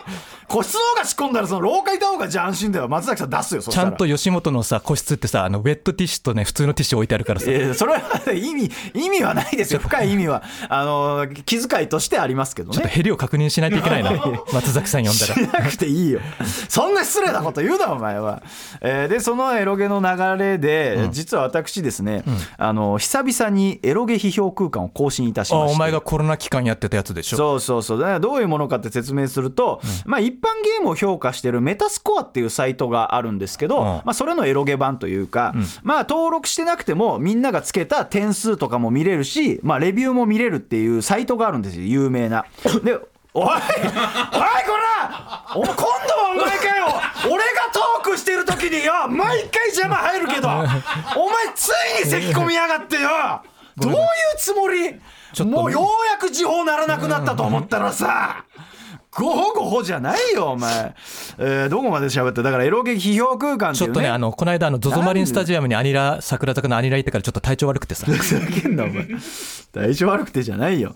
[0.48, 2.88] 個室の方が仕込んだらその廊下いた方がじゃあ安心だよ。
[2.88, 7.46] 松崎さん出すよちゃんと吉本のさ個室ってさあのウェットティッシュとね普通のティッシュ置いてあるからさ。
[7.50, 9.80] えーそれは意味意味はないですよ。
[9.80, 10.42] 深い意味は。
[10.68, 12.74] あの気遣いとしてありますけどね。
[12.74, 14.12] ちょっとヘリを確認しないといけないな。
[14.52, 15.34] 松崎さん呼んだら。
[15.34, 16.20] しなくていいよ。
[16.68, 18.42] そんな失礼なこと言うなお前は、
[18.80, 22.24] えーでそのエロゲの流れで、実は私ですね、
[22.58, 25.74] あの久々にエロゲ批評空間を更新いたしあまして。
[25.74, 27.36] お前がコロナ期間やってたやつでしょ。
[27.36, 28.00] そうそうそう。
[28.00, 33.84] だからどういうものかって説明すると、まあ、一般ゲームを評価してるメタスコアっていうサイトがあるんですけど、うん。
[33.84, 42.44] まあ、それのエロゲ版というか、まあ、登録してなくてもみんながつけた点数とかも見れるし、まあ、レビューも見れるっていうサイトがあるんですよ有名な。
[42.84, 42.98] で
[43.34, 43.58] おいおいこ
[44.32, 45.92] らお今度は
[46.32, 46.86] お前かよ。
[47.26, 50.66] 俺がトークしてる時によ毎回邪魔入るけどお前
[51.54, 51.68] つ
[52.02, 53.42] いに咳込みやがってよ。
[53.76, 53.98] どういう
[54.38, 54.94] つもり？
[55.44, 58.46] もうようやく時報ならなくなったと思ったらさ
[59.16, 60.94] ごほごほじゃないよお前、
[61.38, 63.88] えーどこまで喋ってだからエロゲ批評空間っていうね。
[63.88, 68.06] ちょっとねあのこの間あの ZOZO マリンスタジアムにアニラ桜坂のアニラ行ってからちょっと体調悪くてさ。
[68.06, 69.06] ふざけんなお前。
[69.72, 70.94] 体調悪くてじゃないよ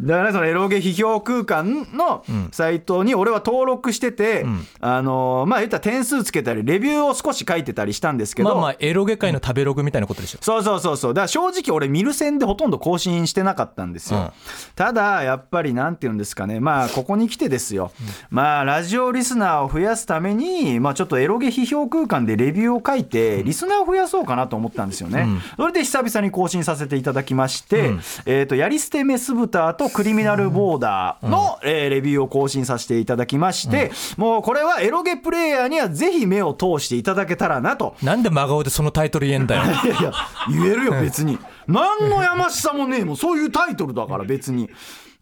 [0.00, 4.44] だからそのエロゲ批評空間のサイトに俺は登録してて、
[4.80, 10.38] あのーまあ言ったら点数つけたりレビューを少し書いてたりしたんですけど、まあまあエロゲ界の食べログみたいなことでしょ。
[10.40, 11.14] そうそうそうそう。
[11.14, 14.30] だから正直俺見る線でほとんど更新してなかったんですよ、うん。
[14.74, 16.60] ただやっぱりなんて言うんですかね。
[16.60, 17.92] まあここに来てですよ、
[18.30, 25.26] まあラジオリスナーを増やすためにまあちょっとエロゲ批評空間でレビューを書いてリスナーを増やそうかなと思ったんですよね、
[25.56, 27.92] それで久々に更新させていただきまして、
[28.26, 37.96] えっ、とやり捨てメス豚とクリミナルボーダーの、えーレビューを更新させていただきまして、もうこれはエロゲプレイヤーにはぜひ目を通していただけたらなと。
[38.02, 39.62] なんで真顔でそのタイトル言えんだよ。
[39.84, 40.12] いやいや
[40.48, 41.38] 言えるよ別に。
[41.66, 43.04] 何のやましさもねえ。
[43.04, 44.68] もんそういうタイトルだから別に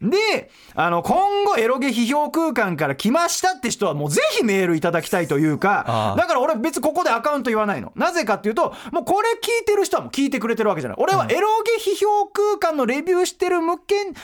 [0.01, 7.93] であの今後エロゲ批評空間から来ましたって人はもうぜひメールいただきたいというかだから俺別にここでアカウント言わないの。
[7.97, 10.99] なぜかっていうともうこれ聞いてる人はもう聞いてくれてるわけじゃない。
[10.99, 14.15] 俺はエロゲ批評空間のレビューしてる向けに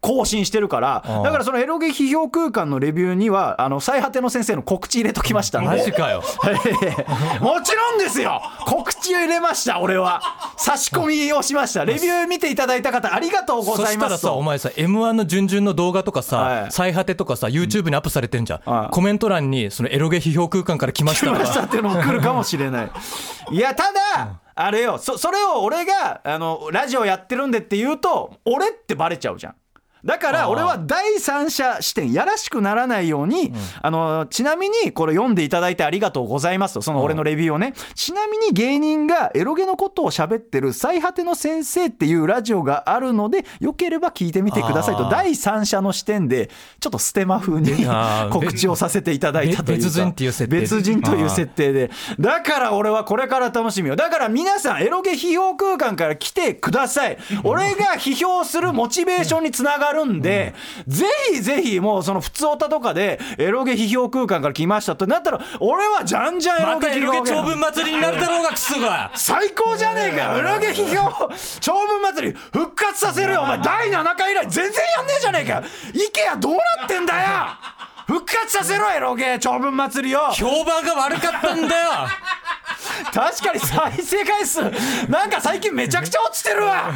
[0.00, 6.22] 更新してるからだからそのエロゲ批評空間のレビューにはあの最果ての先生の告知入れときましたマジかよ。
[7.40, 8.40] もちろんですよ。
[8.66, 10.22] 告知を入れました俺は。
[10.56, 11.84] 差し込みをしました。
[11.84, 14.28] レビュー見ていただいた方ありがとうごそしたらざいますと。
[14.28, 16.72] さお前さ m 1の準々の動画とかさはい。
[16.72, 18.94] 最果てとかさ YouTube にアップされてんじゃん、はい。
[18.94, 21.38] コメント欄にそのエロゲ批評空間から来ました来とか。
[21.40, 22.90] ましたっていうのも来るかもしれない。
[23.50, 29.54] いやただあれよそそれを俺があのラジオやってるんでって言うと俺ってバレちゃうじゃん
[30.04, 47.86] だから俺は第三者視点やらしくならないように、あのちなみにこれ読んでいただいてありがとうございますとその俺のレビューをね、ちなみに芸人がエロゲのことを喋ってる「最果ての先生」っていうラジオがあるのでよければ聞いてみてくださいと第三者の視点でちょっとステマ風に
[48.30, 50.56] 告知をさせていただいたというか別人っていう設定。
[50.56, 51.90] で別人という設定で。
[52.18, 53.96] だから俺はこれから楽しみよ。
[53.96, 57.18] だから皆さんエロゲ批評空間から来てください。
[57.44, 60.54] 俺が批評するモチベーションにつながるんで、
[60.86, 69.10] ぜひぜひもうその普通オタとかでエロゲ批評空間から来ましたってなったら俺はじゃんじゃんエロゲ批評長文祭りになるだろうがクソが。
[69.14, 70.38] 最高じゃねえかよ。
[70.38, 73.42] エロゲ批評長文祭り復活させるよ。
[73.42, 75.62] お前第7回以来全然やんねえじゃねえかよ。
[75.94, 77.28] イケアどうなってんだよ
[78.10, 80.32] 復活させろエロゲ長文祭りを。
[80.32, 81.90] 評判が悪かったんだよ。
[83.12, 84.62] 確かに再生回数
[85.08, 86.92] なんか最近めちゃくちゃ落ちてるわ。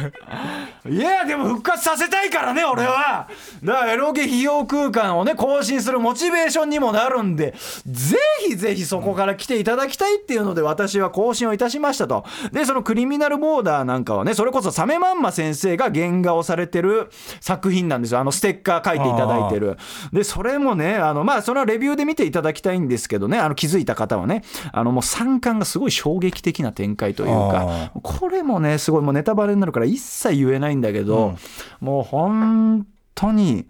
[0.89, 3.27] いやでも復活させたいからね俺は。
[3.63, 12.25] だからエロゲ費用空間をね更新するモチベーションにもなるんでぜひぜひそこから来ていただきたいっていうので私は更新をいたしましたと。
[12.51, 18.19] でそのクリミナルボーダーなんかはねそれこそサメマンマ先生が原画をされてる作品なんですよ。
[18.19, 19.77] あのステッカー書いていただいてる。
[20.11, 23.37] でそれもねあのまあそのレビューで見ていただきたいんですけどね。
[23.39, 24.43] あの気づいた方はね。
[24.71, 27.91] あのもう3巻がすごい衝撃的な展開というか。
[28.01, 31.37] これもねすごいもうネタバレになるから一切言えないんだけど、
[31.79, 33.67] もう本当に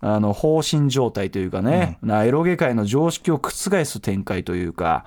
[0.00, 5.04] あの放心状態というかね、なエロゲ界の常識を覆す展開というか。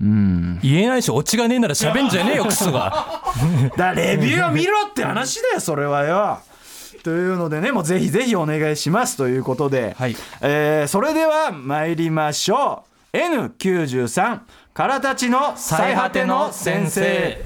[0.00, 0.58] うん。
[0.62, 3.22] 言えないしオチがねえなら喋んじゃねえよクソが。
[3.76, 6.38] だからレビューを見ろって話だよそれはよ。
[7.04, 10.16] というのでねもうぜひぜひお願いしますということで、はい。
[10.40, 13.16] えーそれでは参りましょう。
[13.16, 14.40] N93
[14.72, 17.38] からたちの最果ての先生。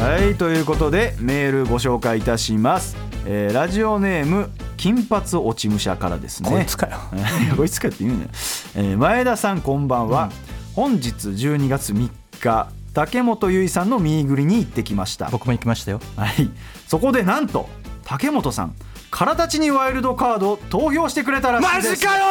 [0.00, 6.50] はいということでメールご紹介いたします、えーラジオネーム金髪落ち武者からですね。
[6.50, 6.96] こいつかよ。
[7.56, 8.28] こいつかって言うね、
[8.76, 10.30] えー前田さんこんばんは、
[10.78, 12.08] 本日12月3
[12.40, 15.28] 日竹本結衣さんのミーグリに行ってきました。
[15.28, 16.00] 僕も行きましたよ。
[16.16, 16.48] はい、
[16.86, 17.68] そこでなんと
[18.04, 18.76] 竹本さん
[19.10, 21.90] からたちにワイルドカード投票してくれたらしいです。
[21.90, 22.24] マジかよ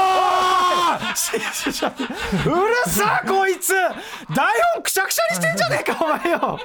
[2.46, 6.60] うるさこいつ台本くしゃくしゃにしてんじゃねえかお前よ。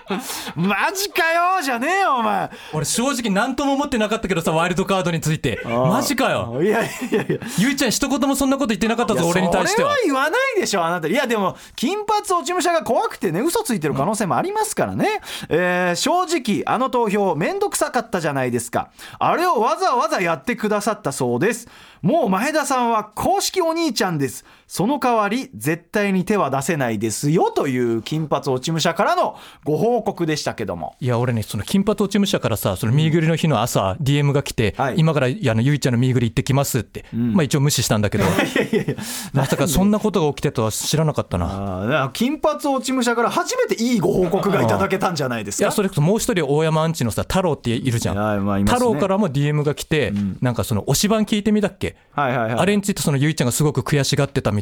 [0.57, 2.51] マジかよじゃねえよお前。
[2.73, 5.61] 俺正直何とも思ってなかったけどさワイルドカードについて。
[5.65, 6.61] マジかよ。
[6.63, 7.39] いやいやいや。
[7.59, 10.07] ゆいちゃん一言もそんなこと言ってなかったぞ俺に対してはそれは。
[10.07, 11.09] 言わないでしょあなた。
[11.09, 18.91] いやでも金髪落ち武者が怖くてね嘘ついてる可能性もありますからね、えー正直あの投票めんどくさかったじゃないですか。
[19.19, 21.69] あれをわざわざやってくださったそうです。
[22.03, 24.45] もう前田さんは公式お兄ちゃんちゃんです。
[24.75, 30.97] その代わり絶対に手は出せないですよという金髪落ち武者からのご報告でしたけども。
[30.99, 34.95] いや俺ねその金髪落ち武者からさそのミーグリの日の朝 DM が来て、はい。
[34.97, 38.25] 今からあのゆいちゃんのミーグリ行ってきますって、まあ一応無視したんだけど。
[39.35, 42.09] まさかそんなことが起きてとは知らなかったな。
[42.15, 45.65] 金髪落ち武者から初めていいご報告がいただけたんじゃないですか？
[45.65, 48.65] いやそれこそもう一人大山アンチのさ太郎っているじゃん、まあね。
[48.65, 52.59] 太郎からも DM が来て、なんかその推し版聞いてみたっけ、はいはいはい。
[52.61, 54.62] あれについてそのゆいちゃんがすごく悔しがってたみたい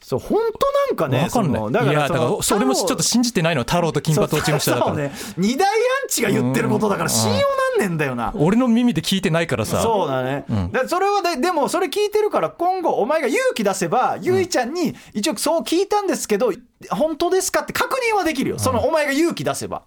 [0.00, 1.72] そう本当なんかねわかんない。
[1.72, 3.62] だからいやだからそれもちょっと信じてないの？
[3.62, 5.12] 太郎と金髪落ち武者だから、ね。
[5.36, 7.36] 二大アンチが言ってることだから信用
[7.78, 8.32] なんねんだよな。
[8.34, 9.80] 俺の耳で聞いてないからさ。
[9.80, 16.52] そうだね、だそれはででもそれ聞いてるから今後お前が勇気出せばゆいちゃんに一応そう聞いたんですけど
[16.90, 18.58] 本当ですかって確認はできるよ。
[18.58, 19.82] そのお前が勇気出せば。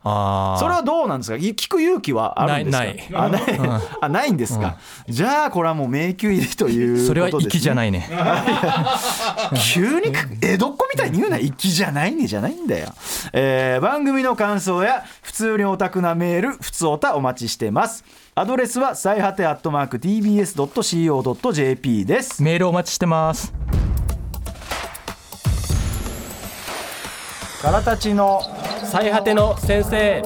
[0.60, 1.38] それはどうなんですか？
[1.38, 2.84] い聞く勇気はあるんですか？
[2.84, 3.08] ないない。
[3.14, 3.44] あない
[4.02, 4.78] あないんですか、
[5.10, 8.10] じゃあこれはもう迷宮入りというそれは粋じゃないね。
[9.74, 11.38] 急に江戸っ子みたいに言うな。
[11.38, 12.88] 粋じゃないねじゃないんだよ、
[13.34, 18.04] えー番組の感想や普通にオタクなメール普通オタお待ちしてます。
[18.38, 22.44] アドレスは最果てアットマーク TBS.CO.JP です。
[22.44, 23.54] メールお待ちしてます
[27.62, 28.42] からたちの
[28.84, 30.24] 最果ての先生。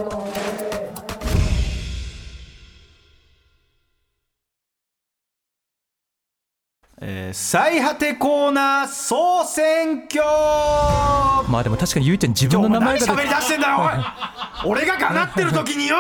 [7.02, 10.22] えー最果てコーナー総選挙。
[11.50, 13.78] まあでも確かにゆいちゃん自分の名前が喋り出してんだよ
[14.66, 14.72] おい。
[14.72, 15.96] 俺ががなってる時によ。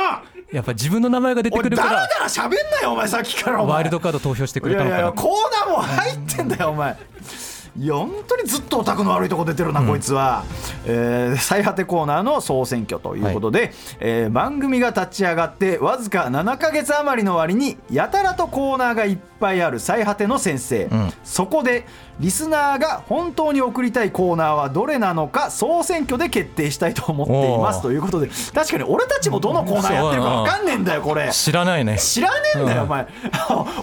[0.51, 1.91] やっぱ自分の名前が出てくるから。
[1.91, 5.31] らだら喋んなよお前さっきからワイルドカード投票してくれいたのかよやいやコー
[5.67, 6.97] ナーも入ってんだよお前
[7.77, 10.43] 本当にずっとオタクの悪いとこ出てるな、こいつは、
[10.85, 21.13] えー最果てコーナーの総選挙ということで、えー番組が立ち上がってわずか7ヶ月余りの割にやたらとコーナーがいっぱいある最果ての先生、ん。
[21.23, 21.85] そこで
[22.19, 31.29] リスナーが本当に送りたいコーナーはどれなのか総選挙で決定したいと思っていますということで確かに俺たちもどのコーナーやってるか分かんねえんだよこれ。
[31.31, 31.97] 知らないね。
[31.97, 33.07] 知らねえんだよ、お前。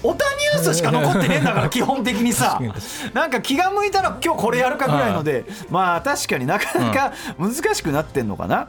[0.03, 2.61] オタニュースしか残ってねえんだから基本的にさ。
[3.15, 8.69] なんか気が向いたら今日これやるかぐらいのでまあ確かになかなか難しくなってんのかな、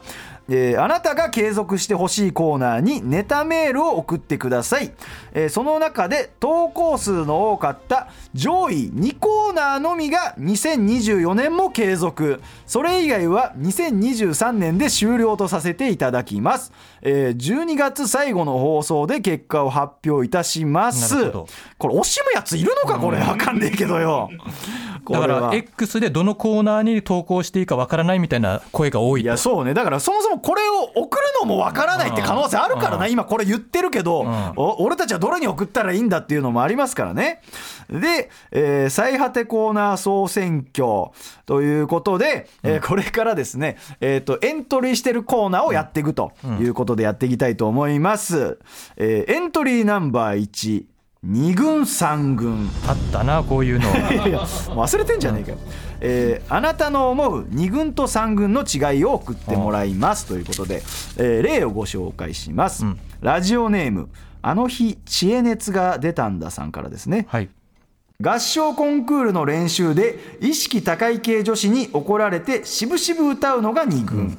[0.50, 4.92] えーあなたが継続してほしいコーナーにネタメールを送ってください、
[5.32, 12.40] えーその中で投稿数の多かった上位2コーナーのみが2024年も継続。
[12.66, 21.30] それ以外は2023年で終了とさせていただきます、えー12月最後の放送で結果を発表いたします。
[21.78, 22.98] これ惜しむやついるのか？
[22.98, 24.30] これわかんねえけどよ。
[25.10, 29.24] だから X でどのコーナーに投稿していいかわからないみたいな声が多いと。
[29.24, 29.72] いやそうね。
[29.74, 33.06] だからそもそもこれを送るのもわからないって可能性あるからな。
[33.06, 34.26] 今これ言ってるけど、
[34.78, 37.42] 俺たちはどれに送ったらいいんだっていうのもありますからね。
[37.90, 41.12] で、えー最果てコーナー総選挙
[41.46, 48.58] ということで、えーこれからですね、えー、とエントリーしてるコーナーをやっていくということでやっていきたいと思います、
[48.96, 50.84] えーエントリーナンバー1
[51.26, 52.68] 2軍3軍。
[52.86, 55.58] あったなこういうのいや忘れてんじゃねえかよ、
[56.00, 60.26] えーあなたの思う2軍と3軍の違いを送ってもらいます。
[60.26, 60.82] ということで、
[61.16, 62.98] えー例をご紹介します、ん。
[63.20, 64.08] ラジオネーム
[64.42, 67.26] あの日知恵熱が出たんださんからですね。
[67.28, 67.48] はい。
[68.20, 74.38] 合唱コンクールの練習で意識高い系女子に怒られて渋々歌うのが2軍、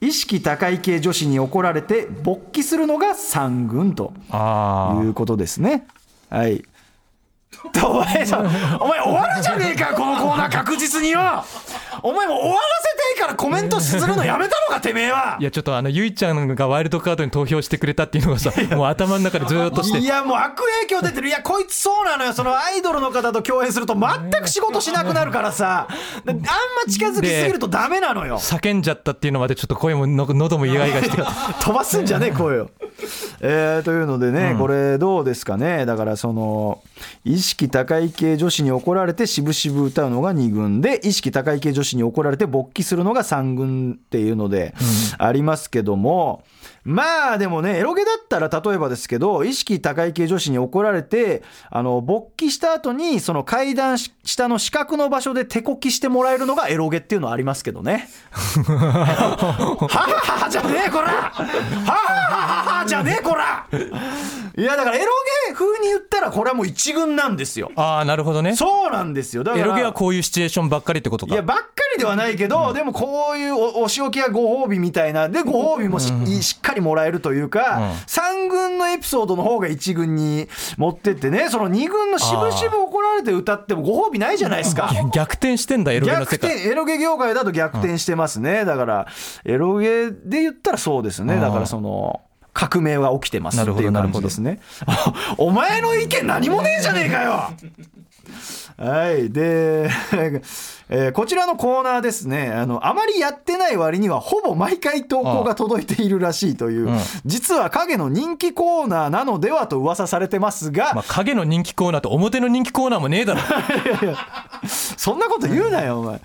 [0.00, 5.86] 意識高い系女子に怒られて勃起するのが3軍とあいうことですね。
[6.30, 6.64] はい。
[7.82, 8.40] お前さ、
[8.80, 11.20] お前終わるじゃねえかこのコーナー確実によ。
[12.02, 15.38] お前もう終わらせていいからコメントするのやめたのかてめえは。
[15.40, 25.86] いやちょっとあのゆいちゃんがワイルドカードに投票してくれたっていうのがさ もう頭の中でずーっとしていやもう悪影響出てるいやこいつそうなのよそのアイドルの方と共演すると全く仕事しなくなるからさ
[26.28, 26.42] あんま
[26.90, 31.16] 近づきすぎるとダメなのよ叫んじゃったっていうのまでちょっと声もの喉もイガイガして
[31.60, 32.70] 飛ばすんじゃねえ声を。
[33.40, 35.84] えーというのでね、これどうですかね。
[35.86, 36.82] だからその
[37.24, 44.74] 意識高い系女子に怒られて渋々歌うのが2軍で意識高い系女子に怒られて勃起するのが3軍っていうので
[45.18, 46.44] ありますけども、
[46.84, 58.08] まあでもねエロゲだったら例えばですけど意識高い系女子に怒られてあの勃起した後にその階段下の四角の場所で手こきしてもらえるのがエロゲっていうのはありますけどね。
[58.32, 61.08] ははははじゃねえこら！
[61.08, 63.66] ははははじゃねえこら！
[64.56, 65.06] いやだからエロ
[65.48, 67.72] ゲ風に言ったらこれはもう一軍なんですよ。
[67.76, 68.54] ああなるほどね。
[68.56, 69.42] そうなんですよ。
[69.42, 71.34] だからエロゲはこういうシチュエーションばっかりってことか。
[71.34, 75.28] いやばっかりではないけど、でもこういうおお仕置きやご褒美みたいな。
[75.28, 77.90] でご褒美もし,、しっかりもらえるというか、うん。
[77.92, 84.90] 3軍のエピソードの方が1軍に持ってってねその2軍の渋々怒られて歌ってもご褒美ないじゃないですか。
[85.12, 86.50] 逆転してんだエロゲの逆世界。
[86.54, 89.06] 転エロゲ業界だと逆転してますね、だから
[89.44, 91.36] エロゲで言ったらそうですね。
[91.40, 92.20] だからその
[92.52, 94.60] 革命が起きてますってなるほどいう感じですね。
[95.38, 97.50] お前の意見何もねえじゃねえかよ
[98.76, 99.88] はいで、
[100.90, 113.40] えーこちらのコーナーですねあのあまりやってない割にはほぼ毎回投稿が届いているらしいという、うん実は影の人気コーナーなのではと噂されてますが、まあ影の人気コーナーと表の人気コーナーもねえだろ
[114.66, 116.20] そんなこと言うなよ、お前。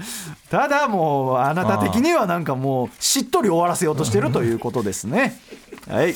[0.49, 5.39] ただもう、あなた的にはなんかもう、しっとり終わらせようとしてるということですね。
[5.89, 6.09] はい。
[6.09, 6.13] え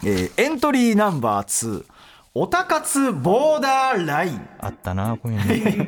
[0.00, 1.84] ーエントリーナンバー2。
[2.38, 4.46] おたかつボーダーライン。
[4.60, 5.86] あったなこういうの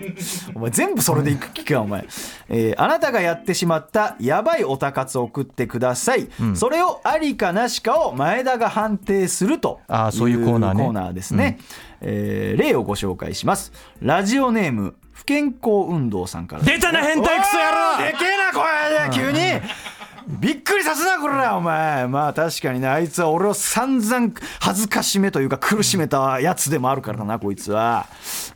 [0.57, 2.07] お前全部それでいく気か、お前。
[2.49, 6.27] えーあなたがやってしまったやばいおたかつを送ってください。
[6.55, 11.59] それをありかなしかを前田が判定するとあーそういうコーナーねコーナーですね。
[12.01, 13.71] えー例をご紹介します。
[14.01, 16.63] ラジオネーム、不健康運動さんから。
[16.63, 19.39] 出たな変態クソ野郎でけえな声で急に
[20.29, 22.07] びっくりさせなこれお前。
[22.07, 28.07] まあ確かにねあいつは俺を散々恥ずかしめというか苦しめたやつでもあるからなこいつは、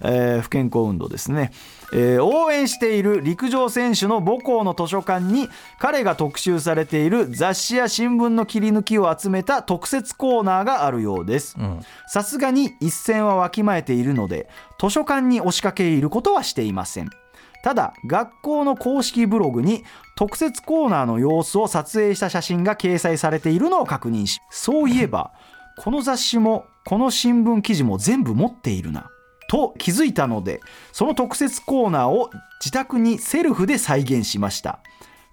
[0.02, 1.50] えー不健康運動ですね。
[1.94, 11.56] えー応援している陸上選手の母校の図書館に彼が特集されている雑誌や新聞の切り抜きを集めた特設コーナーがあるようです。
[12.06, 14.46] さすがに一線はわきまえているので
[14.78, 17.10] 図書館に押しかけ入ることはしていません
[17.62, 19.84] ただ学校の公式ブログに
[20.16, 25.32] 特設コーナーの様子を撮影した写真が掲載されているのを確認しそういえば
[25.78, 29.10] この雑誌もこの新聞記事も全部持っているな
[29.48, 30.60] と気づいたので
[30.92, 34.80] その特設コーナーを自宅にセルフで再現しました。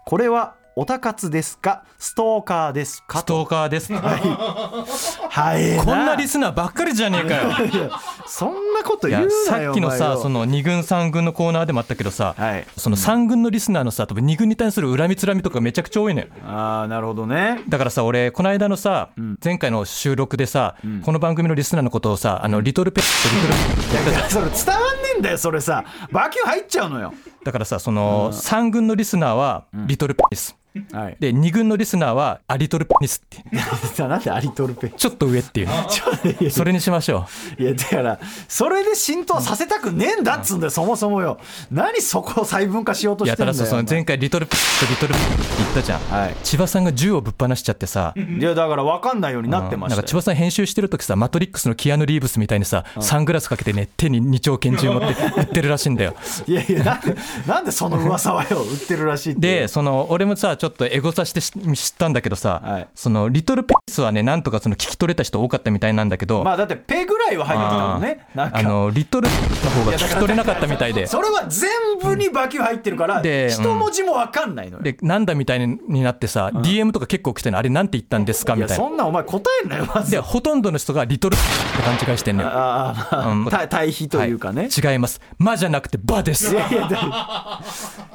[0.06, 1.84] これはオタ活ですか？
[1.98, 3.20] ストーカーですか？
[3.20, 3.92] ストーカーです。
[3.94, 5.78] はい。
[5.84, 7.92] こんなリスナーばっかりじゃねえかよ。
[8.26, 12.66] そんなことい言うやなよさっきのさその2軍3軍のコーナーでもあったけどさ、はい。
[12.78, 16.28] その3軍のリスナーのさ多分2軍に対する恨みつらみとかめちゃくちゃ多いのよ。
[16.46, 17.62] ああなるほどね。
[17.68, 19.10] だからさ俺この間のさ、
[19.44, 25.84] 前回の収録でさ、この番組のリスナーのことをさあのリトルペットリトルやったじゃんそれ伝わんねえんだよそれさ。
[26.12, 27.14] バキュン入っちゃうのよ。
[27.44, 30.56] だからさその3軍のリスナーはリトルペニス、
[30.92, 31.18] はい。
[31.20, 33.58] で2軍のリスナーはアリトルペニスって
[33.94, 35.68] さ なんでアリトルペちょっと上っていう。
[36.42, 41.40] ねそれにしましょいやだからそれで浸透させたくねえんだっつうんだよそもそもよ。
[41.72, 46.36] 何そこを細分化しようとういしてんだよやただ前回リトルペットリトルペって言ったじゃん、はい。
[46.44, 48.14] 千葉さんが銃をぶっ放しちゃってさ。
[48.16, 56.16] いやだから分かんないようになってまなんか千葉さん編集してる時さマトリックスのキアヌ・リーブスみたいにさサングラスかけてね手に二丁拳銃持って 売ってるらしいんだよ。
[56.48, 57.16] いやいやなんで
[57.48, 62.88] なんでその噂はよ売ってるらしいってでその俺もさちょっとエゴさしてし知ったんだけどさ、はい。
[62.94, 68.28] そのリトルペニスはねなんとかその聞き取れた人多かったみたいなんだけど、まあだってペぐらいは入ってたもんね。
[68.36, 71.08] あのリトルの方が聞き取れなかったみたいで。
[71.08, 71.70] それは全
[72.02, 74.84] 部にバキュン入ってるからで一文字も分かんないのよ。
[74.84, 77.60] でなんだみたいになってさ、DM とか結構来てるの？
[77.60, 78.56] あれなんて言ったんですか？
[78.56, 78.76] みたいな。
[78.76, 80.12] そんなお前答えんなよまず。
[80.12, 82.50] でほとんどの人がリトルって勘違いしてんのよ。
[82.50, 83.46] ああまあうん。
[83.46, 84.94] 対対比というかね、はい。
[84.94, 86.54] 違います「マ」じゃなくて「バ」です。
[86.54, 87.62] いやいやだ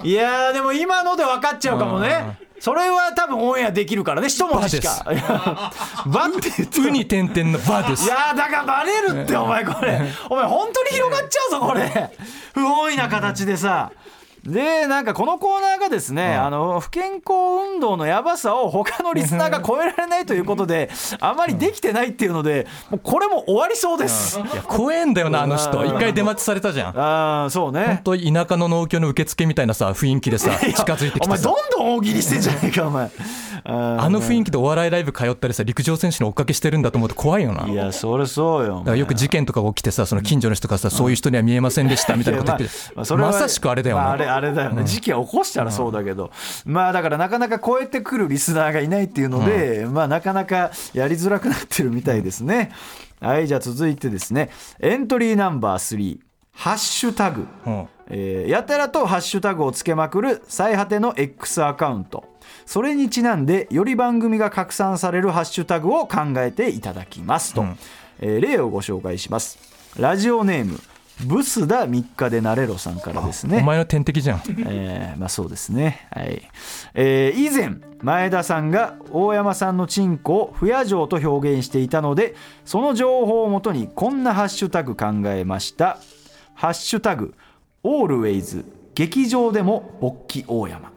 [0.02, 2.33] いやーでも今ので分かっちゃうかもね
[2.64, 4.30] それは多分オンエアできるからね。
[4.30, 5.12] 一文字しか。
[5.12, 5.70] いや
[6.06, 8.06] バって言って「う」に点々の「バ」です。
[8.06, 9.66] いやーだからバレるってお前。
[9.66, 10.00] これ
[10.30, 12.10] お前本当に広がっちゃうぞこれ。
[12.54, 13.90] 不本意な形でさ
[14.46, 17.22] でなんかこのコーナーがですね、あの不健康
[17.72, 25.84] 運動のやばさを他のリスナーが超えられないということであまりできてないっていうのでもうこれも終わりそうです、いや怖えんだよなあの人。
[25.84, 26.98] 一回出待ちされたじゃん。
[26.98, 28.02] ああそうね。
[28.04, 31.50] 本当田舎の農協の受付みたいなさ雰囲気でさ近づいてきてさ。
[31.50, 33.10] お前どんどん大喜利してんじゃねえかお前
[33.66, 37.62] ああの雰囲気でお笑いライブ通ったりさ陸上選手の追っかけしてるんだと思うと怖いよな。
[37.62, 46.30] ーいやそれそうよだからよく事件とかが起きてさその近所の人がさそういう人には見えませんでしたみたいなこと言ってまあそれはまさしくあれだよなまああれあれだよね、事件起こしたらそうだけど、
[46.66, 52.72] まあだからなかなか超えてくるリスナーがいないっていうので、まあなかなかやりづらくなってるみたいですね、
[53.20, 54.50] はいじゃあ続いてですね。
[54.80, 56.18] エントリーナンバー3
[56.52, 57.88] ハッシュタグ、うん。
[58.08, 62.24] えーやたらとハッシュタグをつけまくる最果ての X アカウント
[62.66, 67.78] それにちなんでより番組が拡散されるハッシュタグを考えていただきますと、うん。
[68.20, 69.58] えー例をご紹介します。
[69.98, 70.80] ラジオネーム
[71.22, 73.58] ブスダ3日でなれろさんからですね。
[73.58, 74.42] お前の天敵じゃん。
[74.66, 76.06] えーまあそうですね。
[76.10, 76.42] はい、
[76.94, 82.34] えー以前前田さんが大山さんのチンコを不夜城と表現していたので
[82.64, 85.98] その情報をもとにこんなハッシュタグ考えました
[86.54, 87.34] 「ハッシュタグ
[87.82, 90.92] オールウェイズ劇場でも勃起大山」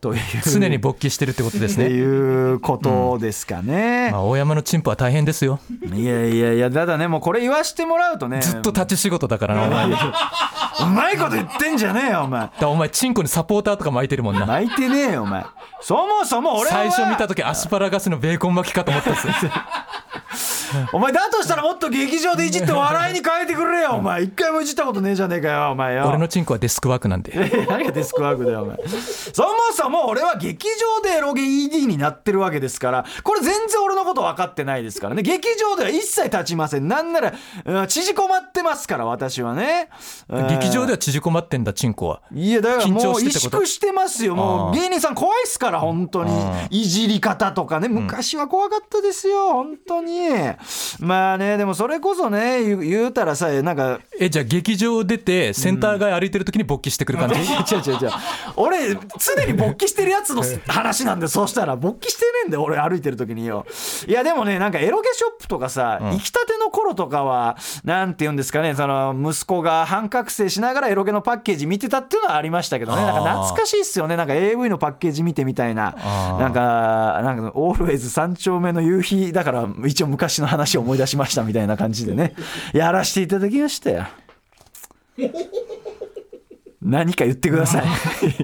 [0.00, 0.20] という。
[0.44, 1.88] 常に勃起してるってことですね。
[1.88, 5.60] いうことですかね、まあ大山のチンポは大変ですよ。
[5.92, 8.40] いやいやいやただねもうこれ言わしてもらうとね。
[8.40, 9.86] ずっと立ち仕事だからなお前。
[9.86, 12.50] うまいこと言ってんじゃねえよお前。
[12.60, 14.46] らお前チンコにサポーターとか巻いてるもんな。
[14.46, 15.44] 泣いてねえよお前。
[15.80, 16.76] そもそも俺は。
[16.76, 19.26] 最初見た時アスパラガスのベーコン巻きかと思ったんです。
[19.26, 19.52] よ
[20.92, 24.22] お前だとしたらもっと劇場でいじって笑いに変えてくれよお前。
[24.22, 26.06] 一回もいじったことねえじゃねえかよお前よ。
[26.08, 27.32] 俺のチンコはデスクワークなんで。
[27.34, 28.76] え 何がデスクワークだよお前。
[29.32, 35.22] そもそも俺は劇場でエロゲ ED になってるわけですからこれ全然俺のこと分かってないですからね。
[35.22, 36.88] 劇場では一切立ちません。
[36.88, 37.32] なんなら、
[37.64, 39.88] うん縮こまってますから私はね。
[40.28, 42.22] 劇場ではは縮こまってんだチンコは。
[42.32, 44.34] いやだからもう萎縮してますよ。
[44.34, 46.30] もう芸人さん怖いっすから本当に。
[46.32, 46.66] あ。
[46.70, 47.88] いじり方とかね。
[47.88, 50.28] 昔は怖かったですよ本当に
[51.00, 58.10] まあねでもそれこそね言うたらさなんかえじゃあ劇場出てセンター街歩いてる時に勃起してくる感じ、違う違う違う。
[58.56, 61.76] 俺常に勃起してるやつの話なんでそうしたら。
[61.76, 63.66] 勃起してねえんだよ俺歩いてる時によ。
[64.06, 66.10] いやでもねなんかエロゲショップとかさ、うん。
[66.12, 73.02] 行きたての頃とかはなんて言うんですかねその息子が半覚醒しながらエロゲのパッケージ見てたっていうのはありましたけどね。
[73.02, 74.16] なんか懐かしいっすよね。
[74.16, 75.94] なんか AV のパッケージ見てみたいな。
[76.38, 82.34] なんかなんかオールウェイズ三丁目の夕日だから一応昔の話を思い出しましたみたいな感じでね。
[82.72, 84.06] やらせていただきましたよ
[86.80, 87.84] 何か言ってください。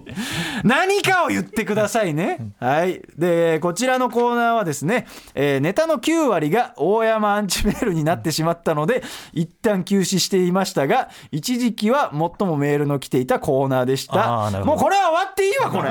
[0.64, 2.52] 何かを言ってくださいね。
[2.58, 3.00] はい。
[3.16, 9.02] でこちらのコーナーはですね、えーネタの9割が大山アンチメールになってしまったので
[9.32, 14.50] 一旦休止していましたが一時期は最もメールの来ていたコーナーでした。
[14.64, 15.90] もうこれは終わっていいわこれ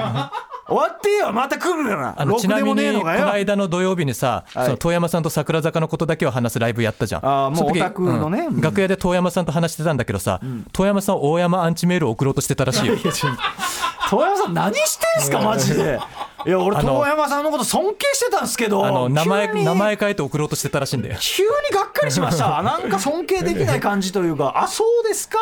[0.66, 2.16] 終わってよまた来るから。
[2.18, 4.66] あのちなみにこの間の土曜日にさ、はい。
[4.66, 7.26] その遠山さんと桜坂のことだけを話すライブやったじゃん。
[7.26, 8.39] あーもうオタクのね。
[8.47, 8.55] うん。
[8.55, 8.61] うん。
[8.61, 10.39] 楽屋で遠山さんと話してたんだけどさ、
[10.72, 12.95] 遠山さん大山アンチメールを送ろうとしてたらしいよ。
[12.95, 15.99] 遠山さん何してんすかマジで
[16.45, 22.61] いや俺遠山さんのこと尊敬してたんですけどあの名前名前変えて送ろうとしてたらしいんだよ急にがっかりしました。
[22.63, 25.37] なんか尊敬できない感じというかあそうですか？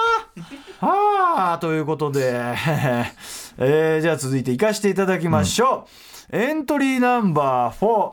[0.81, 2.31] ああということで、
[3.57, 5.87] えーじゃあ続いて行かしていただきましょ
[6.31, 8.11] う、エントリーナンバー4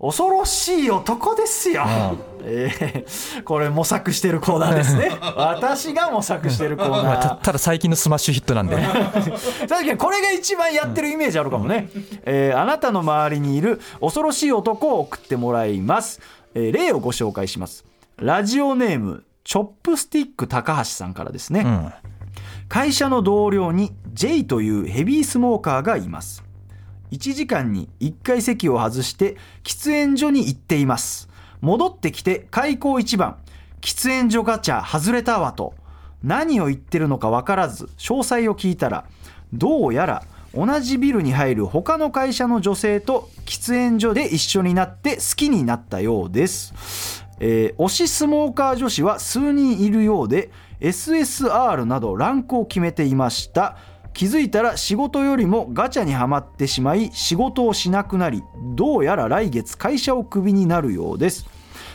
[0.00, 1.84] 恐ろしい男ですよ、
[2.44, 5.10] えーこれ模索してるコーナーですね。
[5.36, 7.22] 私が模索してるコーナー。
[7.22, 8.76] たただ最近のスマッシュヒットなんで。
[8.76, 11.88] 確かにこれが一番やってるイメージあるかもね、
[12.24, 16.20] えーあなたの周りにいる恐ろしい男を送ってもらいます、
[16.54, 17.84] えー例をご紹介します。
[18.16, 21.92] ラジオネームチョップスティック高橋さんからですね、うん。
[22.68, 26.44] 会社の同僚に J というヘビースモーカーがいます
[27.10, 31.28] 1時間に1回席を外して喫煙所に行っています。
[31.60, 33.36] 戻ってきて開口一番
[33.80, 35.74] 喫煙所ガチャ外れたわと
[36.22, 39.04] 何を言ってるのか分からず詳細を聞いたら
[39.52, 47.24] どうやら同じビルに入る他の会社の女性と喫煙所で一緒になって好きになったようです。
[47.40, 50.50] えー推しスモーカー女子は数人いるようで
[50.80, 53.76] SSR などランクを決めていました。
[54.18, 58.42] 気づいたら仕事よりもガチャにはまってしまい仕事をしなくなり
[58.74, 61.46] どうやら来月会社をクビになるようです。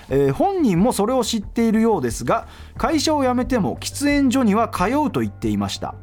[0.08, 2.48] えー本人もそれを知っているようですが
[2.78, 5.96] 会社を辞めても喫煙所には通うと言っていました。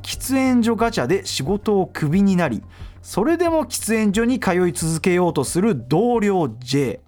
[0.00, 2.62] 喫煙所ガチャで仕事をクビになり
[3.02, 7.00] それでも喫煙所に通い続けようとする同僚 J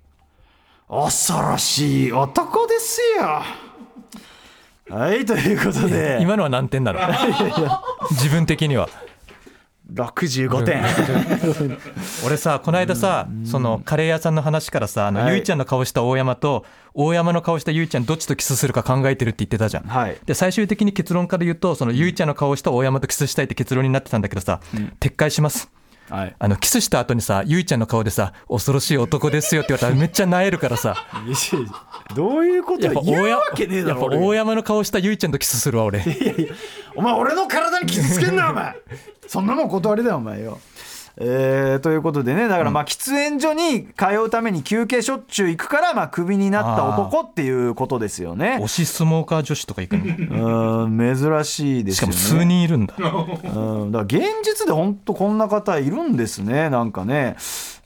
[0.90, 3.62] 恐ろしい男ですよ。
[4.93, 6.18] はいということで。
[6.22, 7.01] 今のは何点なの
[8.11, 8.88] 自分的には。
[9.93, 10.82] 65点。
[12.24, 15.32] 俺さこの間さそのカレー屋さんの話からさあの、はい。
[15.32, 16.64] ゆいちゃんの顔した大山と
[16.95, 20.16] 大山の顔したゆいちゃんどっちとキスするか考えてるって言ってたじゃん、はい。
[20.26, 24.61] で最終的に結論から言うとそのゆいちゃんの顔した大山とキスしたいって結論になってたんだけどさ、
[25.01, 25.70] 撤回します
[26.11, 26.36] はい。
[26.38, 30.96] あのキスした後にさゆいちゃんの顔でさ恐ろしい男ですよって言われたら めっちゃ萎えるからさ。
[32.14, 36.05] どういうことやっぱ大山言うわけねえだやっろ俺ぱ大山の顔したゆいちゃんとキスするわ俺。
[36.94, 38.74] お前俺の体に傷つけんなお前。
[39.26, 40.59] そんなもん断りだよお前よ
[41.17, 48.59] えーということでねだからまあ喫煙所に通うために休憩しょっちゅう行くからまあクビになった男っていうことですよね。
[48.63, 50.85] 推しスモーカー女子とか行くの？
[50.85, 52.15] うん珍しいですよね。
[52.15, 52.95] しかも数人いるんだ。
[52.97, 57.37] うん、だから現実で本当こんな方いるんですねなんかね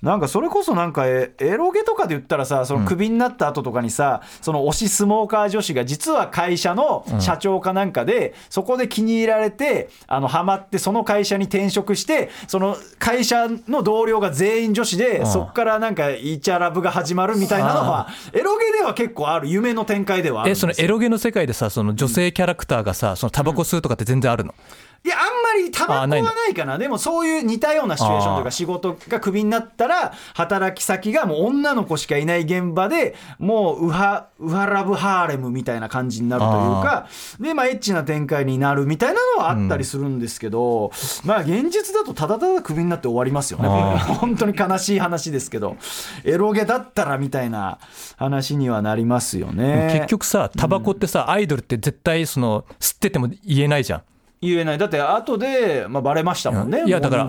[0.07, 15.27] なんかそれこそなんかエエロゲとかで言ったらさそのクビになった後とかにさ、その推しスモーカー女子が実は会社の社長かなんかで、そこで気に入られてあのハマってその会社に転職してその会社の同僚が全員女子で、ん。
[15.27, 24.55] そっからなんかイチャラブが始まるみたいなのはエロゲでは結構ある夢の展開ではあるんえそのエロゲの世界でさその女性キャラクターがさそのタバコ吸うとかって全然あるの、
[25.05, 37.09] いやあんまりタバコはあないかなでもそういう似たようなシチュエーションというか仕事がクビになったら働き先がもう女の子しかいない現場でもうウハウハラブハーレムみたいな感じになるというか
[37.41, 40.91] でまあエッチな展開になるみたいなのはあったりするんですけど、
[41.25, 43.69] まあ現実だとただただクビになって終わりますよね。
[43.69, 45.77] 本当に悲しい話ですけど
[46.25, 47.79] エロゲだったらみたいな
[48.17, 49.91] 話にはなりますよね。
[49.93, 54.03] 結局さタバコってさ、アイドルって絶対その吸ってても言えないじゃん
[54.47, 54.79] 言えない。
[54.79, 56.85] だって後で、まあ、バレましたもんね。
[56.87, 57.27] いやだから。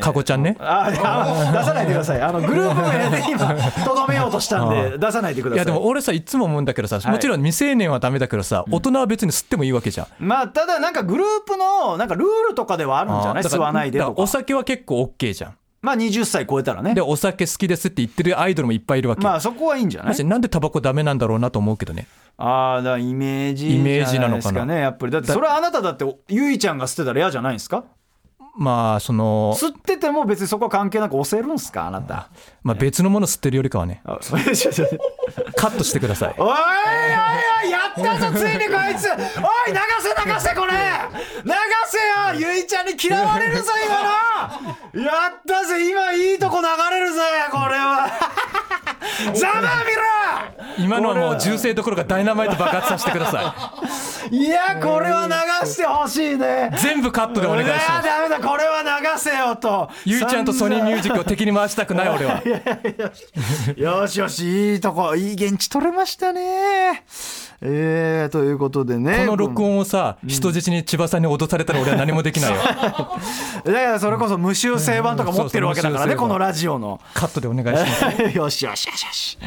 [0.00, 0.56] かこちゃんね。
[0.60, 2.22] ああ出さないでください。
[2.22, 3.54] あのグループ名で今
[3.84, 5.58] とどめようとしたんで出さないでください。
[5.58, 7.10] いやでも俺さいつも思うんだけどさ、い。
[7.10, 10.06] もちろん未成年はダメだけどさ、大人は別に吸ってもいいわけじゃん。
[10.18, 13.42] まあただなんかグループのなんかルールとかではあるんじゃない？
[13.42, 15.54] 吸わないでだからお酒は結構 OK じゃん。
[15.82, 16.94] まあ20歳超えたらね。
[16.94, 20.24] でお酒好きですって言ってるアイドルもいっぱいいるわけ、まあそこはいいんじゃない？
[20.24, 22.06] なんでタバコダメなんだろうなと思うけどね
[22.42, 24.74] ああだイメージイメージなのかな。
[24.74, 25.12] やっぱり。
[25.12, 27.84] だってそれはあなただってゆいちゃんが吸ってたら嫌じゃないんですか？
[28.60, 31.86] まあその、吸ってても別にそこは関係なく押せるんすか？
[31.86, 32.28] あなた。
[32.62, 34.02] まあ、別のもの吸ってるよりかはね。
[34.04, 36.34] カットしてください。
[36.36, 36.54] おいおい
[37.64, 39.08] おいやったぞついにこいつ。
[39.08, 40.72] おい流せ流せこれ。
[40.72, 41.50] 流
[41.86, 42.50] せよ。
[42.52, 43.72] ゆいちゃんに嫌われるぞ
[44.92, 45.06] 今の。
[45.06, 48.10] やったぜ今いいとこ流れるぜこれは。
[49.34, 50.84] ざまあ見ろ。
[50.84, 53.54] 今のはもう銃声どころかダイナマイト爆発させてくださ
[54.30, 54.48] い。
[54.48, 56.70] やこれは流してほしいね。
[56.78, 59.88] 全部カットでお願いしいやますダメだこれは流せよと。
[60.04, 62.42] ゆいちゃんとソニーミュージックを敵に回したくない俺は。
[63.76, 67.04] よしよしいいとこいい現地取れましたね。
[67.62, 69.18] えー、ということでね。
[69.18, 72.56] この録音をさ人質に千葉さんに脅されたら俺は何もできないよ。
[72.66, 73.18] だか
[73.64, 76.18] らそれこそ無修正版とか持ってるわけだからね、うん。
[76.18, 77.00] このラジオの。
[77.12, 78.20] カットでお願いします。
[78.36, 79.38] よしよしよしよし、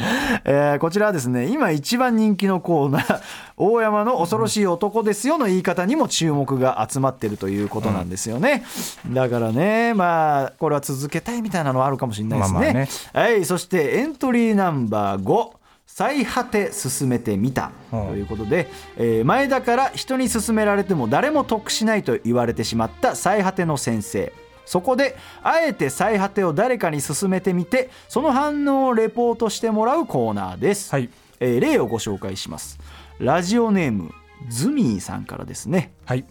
[0.46, 3.22] えーこちらはですね今一番人気のコーナー
[3.58, 8.64] 「大山の恐ろしい男ですよ」の言い方にも注目が集まってるということなんですよね、
[9.08, 12.90] だからねまあこれは続けたいみたいなのはあるかもしれないですね,、まあまあね。
[13.14, 15.50] はいそしてエントリーナンバー5
[15.86, 17.72] 最果て進めてみた。
[17.92, 18.08] うん。
[18.08, 18.68] ということで、
[18.98, 24.34] えー前田から人に勧められても誰も得しないと言われてしまった最果ての先生。
[24.66, 31.10] そこであえて最果てを誰かに勧めてみてその反応をレポートしてもらうコーナーです、はい。
[31.40, 32.80] えー例をご紹介します。
[33.20, 34.12] ラジオネーム
[34.50, 35.92] ズミーさんからですね。
[36.06, 36.26] はい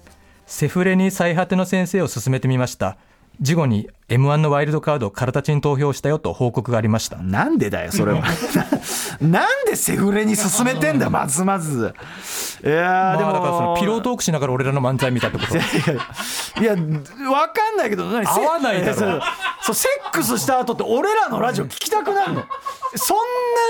[0.52, 2.98] セフレに最果ての先生を勧めてみました。
[3.40, 7.16] 事後に M1 のワイルドカードカラタチに投票したよと報告がありました。
[7.16, 8.20] なんでだよそれは。
[9.22, 11.94] なんでセフレに勧めてんだまずまず。
[12.62, 13.30] いやー、でも。
[13.30, 15.56] まあだからそのピロートークしながら俺らの漫才見たってこと。
[15.56, 18.26] いや、わかんないけど、何？
[18.26, 18.94] 合わないだろ。
[18.94, 19.00] せ
[19.62, 19.74] そう。
[19.74, 22.44] セックスした後って俺らのラジオ聞きたくなるの。
[22.94, 23.16] そん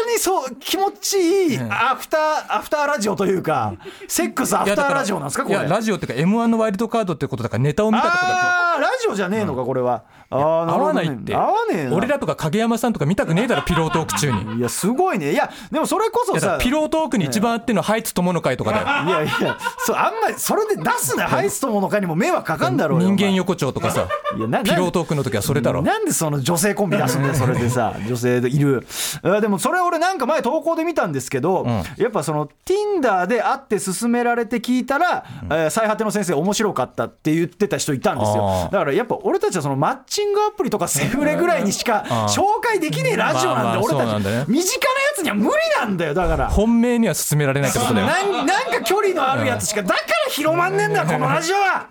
[0.06, 3.74] なにそう、気持ちいい、アフター、アフターラジオというか、
[4.08, 5.54] セックスアフターラジオなんですか、これ。
[5.54, 10.02] いやラジオっていうか M1 のワイルドカードってことだからネタを見たってことだあーラジオじゃねえのか、これは。
[10.36, 11.34] 合わないって。
[11.34, 11.96] 合わねえな。
[11.96, 14.54] 俺らとか影山さんとか見たくねえだろピロートーク中に。
[14.54, 15.32] い いや、すごいね。
[15.32, 16.58] いや、でもそれこそさ。
[16.60, 18.86] ピロートークに一番合ってるのはハイツ友の会とかだよ。
[19.06, 23.08] いやいや、そう、あんまり、それで出すな、ハイストモの会にも迷惑かかんだろうよ。
[23.10, 24.06] 人間横丁とかさ
[24.36, 25.82] いやなピロートークの時はそれだろ。
[25.82, 28.86] なんでその女性コンビ出すんだよ それでさ女性でいる。
[29.22, 31.82] あでもそれ俺なんか前投稿で見たんですけど、ん。
[31.96, 38.68] やっぱその Tinder で会って勧められて聞いたら、えー最果ての先生面白かったって言ってた人いたんですよ。
[38.70, 46.48] だからやっぱ俺たちはそのマッチングアプリとかセフレぐらいにしか紹介できねえラジオなんだ、まあまあ俺たち、身近なやつには無理なんだよだから。
[46.48, 48.06] 本命には進められないってことだよ。
[48.06, 51.86] なんか距離のあるやつしかだから広まんねえんだよこのラジオは。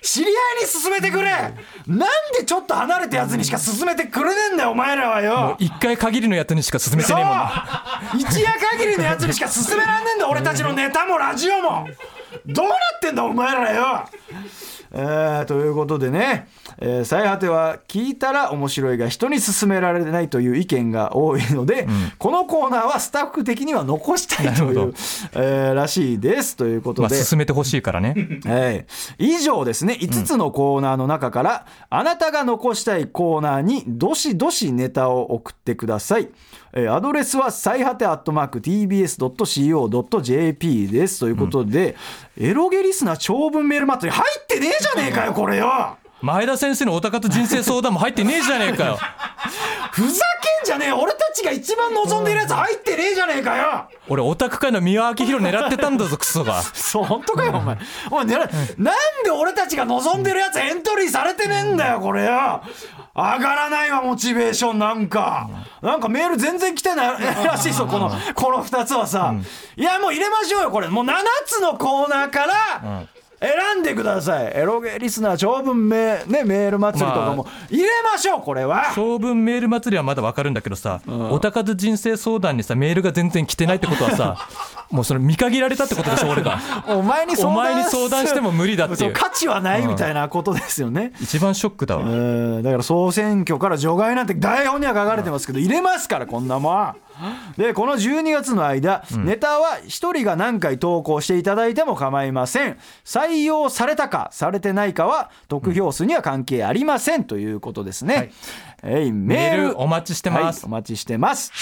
[0.00, 0.32] 知り合い
[0.64, 1.30] に勧めてくれ。
[1.86, 5.54] なんでちょっと離れたやつにしか勧めてくれねえんだよお前らはよ。
[5.60, 11.86] 一回限りのやつにしか進めてねえもん一夜限りのやつにしか勧めらんねえんだ俺たちのネタもラジオも。
[12.46, 14.04] どうなってんだお前らよ
[14.94, 21.86] えーということでね、えー最果ては聞いたら面白いが人に勧められないという意見が多いので、
[22.18, 24.94] このコーナーはスタッフ的には残したいという
[25.32, 28.14] えーらしいですということまあで、進めてほしいからね。
[28.44, 28.70] は
[29.18, 29.96] い、以上ですね。
[30.00, 36.28] 5つのコーナーの中から、あなたが残したいコーナーにどしどしネタを送ってください、
[36.74, 41.20] えーアドレスは最果てアットマーク TBS.CO.JP です。
[41.20, 41.96] ということで、
[42.38, 48.98] エロゲリスナー長文メール祭り入ってねえじゃねえかよこれよ前田先生のおたかつ人生相談も入ってねえじゃねえかよ。
[49.90, 53.88] ふざけんじゃねえ俺たちが一番望んでるやつ入ってねえじゃねえかよ。
[54.08, 56.62] 俺オタク界の三輪明宏狙ってたんだぞクソが。
[56.62, 57.76] そう本当かよお前。
[58.10, 58.36] お前ね
[58.78, 58.94] なん
[59.24, 62.62] で俺たちが望んでるやつエントリーされてねえんだよこれよ。
[63.14, 65.50] 上がらないわモチベーションなんか。
[65.82, 69.34] なんかメール全然来てないらしいぞこのこの2つはさ、
[69.76, 70.88] いやもう入れましょうよこれ。
[70.88, 71.14] もう7
[71.46, 73.02] つのコーナーから
[73.42, 74.52] 選んでください。
[74.54, 77.46] エロゲリスナー長文メ,、ね、メール祭りとかも。
[77.68, 78.92] 入れましょうこれは。
[78.94, 84.36] 長文メール祭りはまだわかるんだけどさ、おたかず人生相談にさメールが全然来てないってことはさ
[84.90, 86.58] もうそれ見限られたってことでしょ俺が。
[86.86, 87.52] お前に相
[88.08, 89.12] 談しても無理だっていう。
[89.12, 92.62] 価値はないみたいなことですよね、一番ショックだわ、うん。
[92.62, 96.94] だから総選挙から除外なんて台本には書かれてますけど入れますからこんなもん
[97.56, 102.78] でこの12月の間、ネタは1人が何回投稿していただいても構いません。
[103.04, 107.24] 採用されたかされてないかは得票数には関係ありません。
[107.24, 108.32] ということですね、
[108.82, 109.62] えいメール。
[109.62, 110.64] メールお待ちしてます。
[110.64, 111.52] はいお待ちしてます。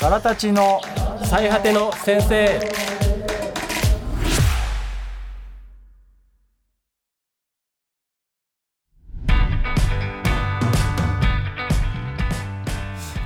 [0.00, 0.80] からたちの
[1.22, 3.01] 最果ての先生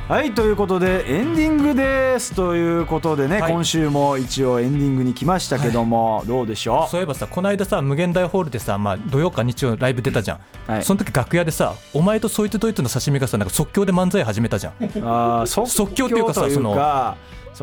[0.09, 3.53] はいということでエンディングですということでね、はい。
[3.53, 6.89] 今週も一応エンディングに来ましたけども、どうでしょう？
[6.89, 10.41] そういえばさこの間さ無限大ホールでさ、まあ、土曜か日曜ライブ出たじゃん、
[10.73, 10.85] はい。
[10.85, 14.75] その時楽屋でさお前とそいつドイツの刺身がさなんか即興で漫才始めたじゃん。
[15.03, 16.77] あー即即興っていうかさその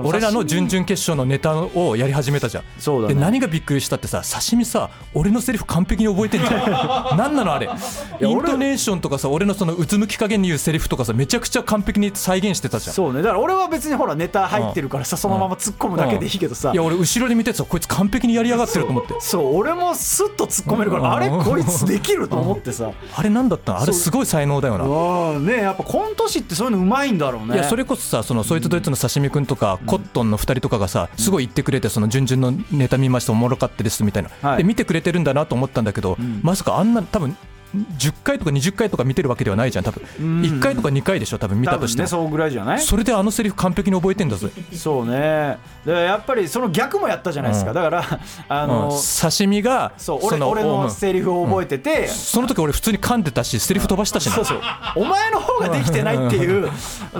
[0.01, 2.63] 俺らの準々決勝のネタをやり始めたじゃん。
[2.79, 3.13] そうだね。
[3.13, 7.69] で何がびっくりしたってさ刺身さ俺のセリフ完璧に覚えてんじゃ ん何なのあれ。
[8.21, 12.95] イントネーションとかさ俺のそのうつむき加減に言うセリフとかさめちゃくちゃ完璧に再現してたじゃん。
[12.95, 13.21] そうね。
[13.21, 16.71] だから俺は別にほらネタ入ってるからさそのまま突っ込むだけでいいけどさ。
[16.73, 19.15] いや俺後ろで見てさこいつ完璧にやりやがってると思って。
[19.19, 22.91] そう俺もスッと突っ込めるからあれこいつできると思ってさ。
[23.15, 23.81] あれなんだったの？
[23.81, 24.85] あれすごい才能だよな。
[24.85, 27.55] うんねやっぱコント師ってそういうのうまいんだろうね。
[27.55, 34.57] いやそれこそさそのそいつドイツの刺身くんとか、コットンの2人とかがさすごい言ってくれてその準々のネタ見ましたおもろかったですみたいな、はい。
[34.57, 37.37] で見てくれてるんだなと思ったんだけど、まさかあんな多分
[37.75, 40.03] 10回とか20回とか見てるわけではないじゃん多分。
[40.19, 42.79] 1回とか2回でしょ多分見たとしてねそうぐらいじゃない？
[42.79, 45.57] それであのセリフ完璧に覚えてんだぜ、そうね。
[45.85, 47.75] でやっぱりその逆もやったじゃないですか、うん。
[47.75, 48.69] だからあうん。
[48.69, 50.91] の、刺身がそう俺の俺のうん。
[50.91, 54.61] セリフを覚えてて、その時俺普通に噛んでたしセリフ飛ばしたしなそうそう。
[54.95, 56.69] お前の方ができてないっていう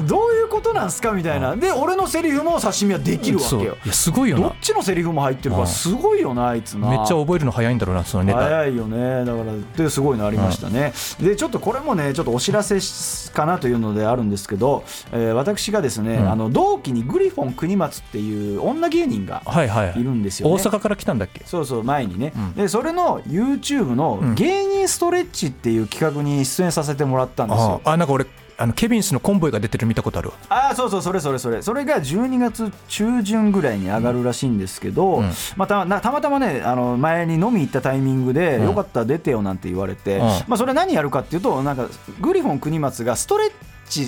[0.08, 1.56] どういうことなんすかみたいな。
[1.56, 3.78] で俺のセリフも刺身はできるわけよ。
[3.86, 4.44] やすごいよな。
[4.44, 5.68] どっちのセリフも入ってるからうん。
[5.68, 6.90] すごいよなあいつな。
[6.90, 8.40] めっちゃ覚えるの早いんだろうなそのネタ。
[8.40, 9.26] 早いよね。
[9.26, 16.32] だからですごいのありましたね、でちょっとこれもねちょっとお知らせしかなというのであるんですけど、えー私がですね、うん。
[16.32, 19.90] あの同期にグリフォン国松っていう女芸人がはいはい。
[19.90, 20.56] はいいるんですよね。
[20.56, 21.44] 大阪から来たんだっけ？
[21.46, 22.54] そうそう前にね、うん。
[22.54, 24.36] でそれの YouTube のうん。
[24.36, 28.26] 芸人ストレッチっていう企画に出演させてもらったんですよ、ああなんか俺
[28.58, 30.36] あのケビンスのコンボイが出てる見たことあるわ。
[30.50, 31.62] ああそうそうそれそれそれ。
[31.62, 35.32] それが12月中旬ぐらいに上がるらしいんですけど、うん。
[35.56, 38.66] まあ、たなたまたまねあの前に飲み行ったタイミングで、うん。
[38.66, 40.22] よかったら出てよなんて言われて、うん。
[40.22, 41.88] まあ、それ何やるかっていうとなんか
[42.22, 43.56] グリフォン国松がストレッチ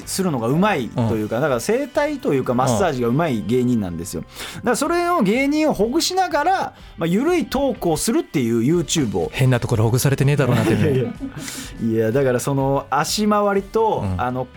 [0.06, 4.22] するのがうまいというか、だから整体というかマッサージがうまい芸人なんですよ。
[4.22, 9.30] だからそれを芸人をほぐしながら、まあ、緩いトークをするっていう YouTube を。
[9.34, 10.90] 変なところほぐされてねえだろうなっていや
[11.84, 14.22] いやだからその足回りと、うん。
[14.22, 14.48] あの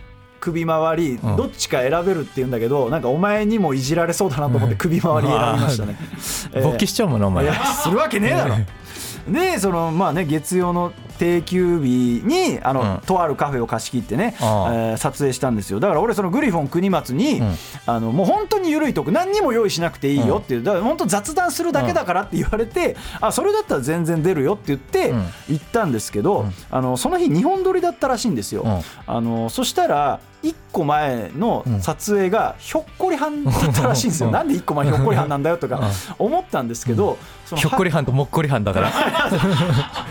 [0.41, 1.37] 首回りうん。
[1.37, 5.97] どっちか選べるって言うんだけど、なんかお前にもいじられそうだなと思って首回り選びましたね。
[6.55, 7.51] えー勃起しちゃうもんなお前。
[7.83, 8.57] するわけねえだろ。
[9.29, 13.01] でそのまあね月曜の定休日にあの、うん。
[13.07, 15.81] とあるカフェを貸し切ってね、えー撮影したんですよ。
[15.81, 17.55] だから俺そのグリフォン国松に、うん。
[17.87, 25.27] あのもう本当に緩いとこ何にも用意しなくていいよっていうだから本当雑談するだけだからって言われて、あそれだったら全然出るよって言ってうん。
[25.49, 26.53] 行ったんですけど、うん。
[26.71, 28.81] あのその日2本撮りだったらしいんですよ、うん。
[29.07, 34.33] あのそしたら1個前の撮影がひょっこりはんだったらしいんですよ、うん。
[34.35, 37.19] なんで1個前ひょっこりはんなんだよとか思ったんですけど、
[37.57, 38.93] ひょっこりはんともっこりはんだから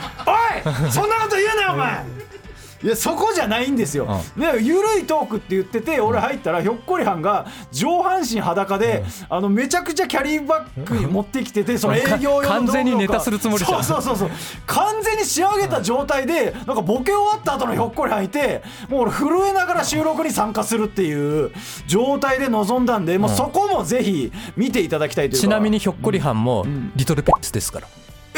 [0.92, 2.28] そんなこと言うなよお前。
[2.84, 4.06] いやそこじゃないんですよ、
[4.36, 13.84] ね、ゆるいトークって言ってて俺入ったらひょっこりはんが上半身裸で、あのめちゃくちゃキャリーバッグに持ってきててその営業用の完全にネタするつもりじゃん。
[13.84, 14.38] そうそうそうそう。
[14.68, 21.52] 完全に仕上げた状態でなんかボケ終わった後のひょっこりはんいてもう俺震えながら収録に参加するっていう
[21.88, 25.48] 状態で臨んだんで、もうそこもぜひ見ていただきたいというか。
[25.48, 26.64] ちなみにひょっこりはんも
[26.96, 27.88] リトルペッツですから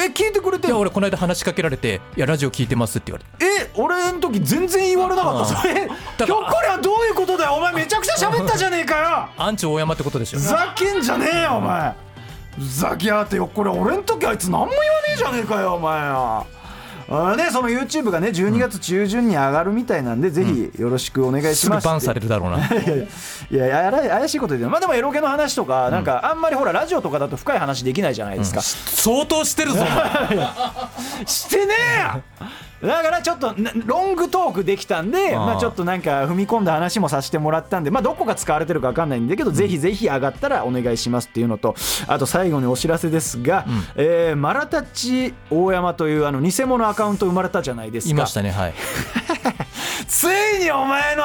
[0.01, 3.53] え聞いてくれていや俺この間話しかけられて「いやラジオ聞いてます」って言われて。
[3.63, 5.55] え俺の時全然言われなかった。
[5.57, 5.87] それひょっ
[6.27, 7.53] こりはどういうことだよ。
[7.53, 9.29] お前めちゃくちゃ喋ったじゃねえかよ。
[9.37, 10.39] アンチ大山ってことでしょ。
[10.39, 11.93] ふざけんじゃねえよお前。
[12.57, 14.83] ふざけやがってよこれ俺の時あいつ何も言わね
[15.13, 16.45] えじゃねえかよお前よ。
[16.53, 16.58] あ
[17.35, 22.57] でその YouTube がね12月中旬に上がるみたいなんで、ぜひよろしくお願いしますすぐバンされるだろうな。
[22.67, 23.07] いやい
[23.51, 24.69] やいや怪怪しいこと言ってる。
[24.69, 29.79] まあでもエロゲの話とか、なんかあんまりほらラジオとかだと深い話できないじゃないですか、相当してるぞ
[31.25, 32.23] してねえよ
[32.81, 41.75] だからちょっとなロングトークできたんでまあ、ちょっとなんか踏み込んだ話もさせてもらったんで、まあ、どこが使われてるか分かんないんだけど、ぜひぜひ上がったらお願いしますっていうのと
[42.07, 43.65] あと最後にお知らせですが、
[43.95, 48.11] えーマラタッチ大山というあの偽物アカウント生まれたじゃないですか。
[48.11, 48.73] いましたねはい
[50.07, 51.23] ついにお前の、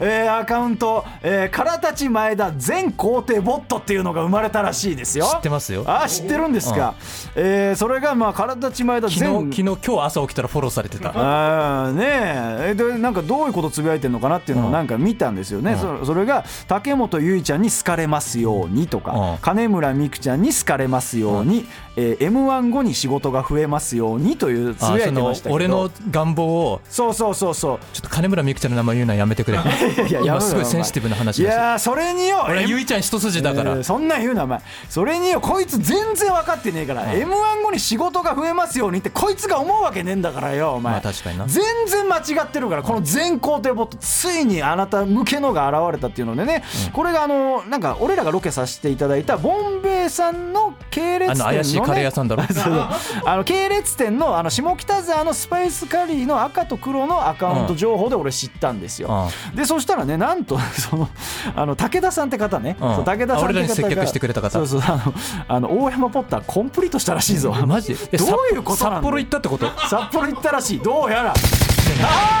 [0.00, 5.26] えーアカウント、えー、からたち前田全皇帝ボットっていうのが生まれたらしいですよ。
[5.26, 5.84] 知ってますよ。
[5.86, 6.94] あ知ってるんですか、
[7.34, 11.10] えーそれがまあからたち前田昨全日昨日今日朝起きたらフォローされてた。
[11.10, 12.70] あーねえ。
[12.70, 19.38] えでなんかどういうことつぶやいてるのかなっていうのをなんか見たんですよね、そそれが竹本結衣ちゃんに好かれますようにとか、うん。
[19.38, 21.66] 金村美空ちゃんに好かれますように、
[21.96, 25.54] え m 1後に仕事が増えますようにというつぶやいてましたけど。
[25.54, 27.78] 俺の願望をそうそうそうそう。
[27.92, 29.58] ちょっと金村美空ちゃんの名前言うのはやめてくれ。
[30.08, 34.60] いや今すごいセンシティブな話いやーそれによ俺はゆいちゃん一筋だから、えーそんなん言うなお前。
[34.88, 41.46] それによこいつ全然分かってねえから、m 1後に仕事が増えますようにってこいつが思うわけねえんだからよお前、まあ確かにな。
[41.46, 46.62] 全然間違ってるからこの全肯定ボットついにあなた向けのが現れたっていうのでね、
[46.92, 52.42] これがあのなんか俺らがロケさせていただいたボンベイさんの系列店の、ね、あの怪しいカレー屋さんだろ。
[53.26, 61.08] あの系列店のあの下北沢のスパイスカリーの赤と黒のアカウント情報で俺知ったんですよ、でそしたらねなんと その
[61.56, 63.04] あの武田さんって方ね、うん。
[63.04, 64.50] 武田さんって方があ俺らに接客してくれた方。
[64.50, 65.14] そうそうあの
[65.48, 67.54] あの大山ポッターコンプリートしたらしいぞ。
[67.66, 67.96] マジ？
[68.12, 69.66] え どういうこと札幌行ったってこと？
[69.88, 70.78] 札幌行ったらしい。
[70.80, 71.30] どうやら。
[71.30, 71.34] あ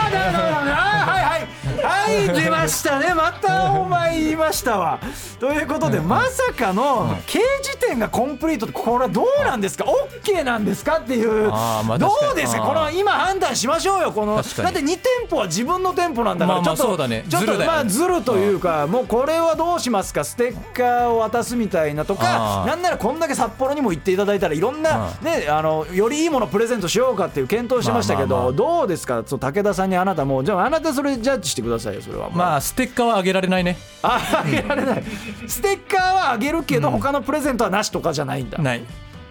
[0.06, 0.70] あなるほどなるほど。
[0.72, 1.46] あーはいはい
[1.80, 3.14] はい出ましたね。
[3.14, 4.98] またお前言いましたわ。
[5.38, 10.98] ということでまさかの刑事店がコンプリートってこれはどうなんですか？OK なんですか？
[10.98, 11.50] っていう。
[11.98, 12.62] どうですか？
[12.62, 14.36] この今判断しましょうよこの。
[14.36, 20.24] だって2店舗は自分の店舗なんだからちょっとちょっとまあずるというかもうこれはどうしますか？
[20.24, 24.82] ステッカーを渡すみたいなとかなんならこんだけ札幌にも行っていただいたらいろん。
[24.82, 29.22] なねあのよりいいものプレゼントしようかっていう検討してましたけどどうですか？
[29.22, 33.76] 武田さんにあなたもうじゃああなたそれジャッジしてくださいよそれはまあステッカーはあげられないね。
[34.02, 35.04] ああげられない。
[35.46, 38.58] ステッカーはあげるけど他のプレゼントはなしとかじゃないんだ。
[38.58, 38.82] ない。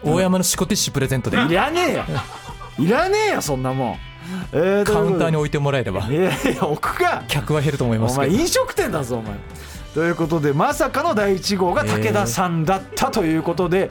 [0.04, 2.04] 大山のシコティッシュプレゼントでいらねえよ。
[2.80, 3.42] いらねえよ。
[3.42, 3.98] そんなもん。
[4.54, 6.08] えーカウンターに置いてもらえれば。
[6.08, 7.24] いやいや置くか。
[7.28, 8.32] 客は減ると思いますけど。
[8.32, 9.36] お前飲食店だぞお前。
[9.94, 13.90] ということでまさかの第1号が武田さんだったということで、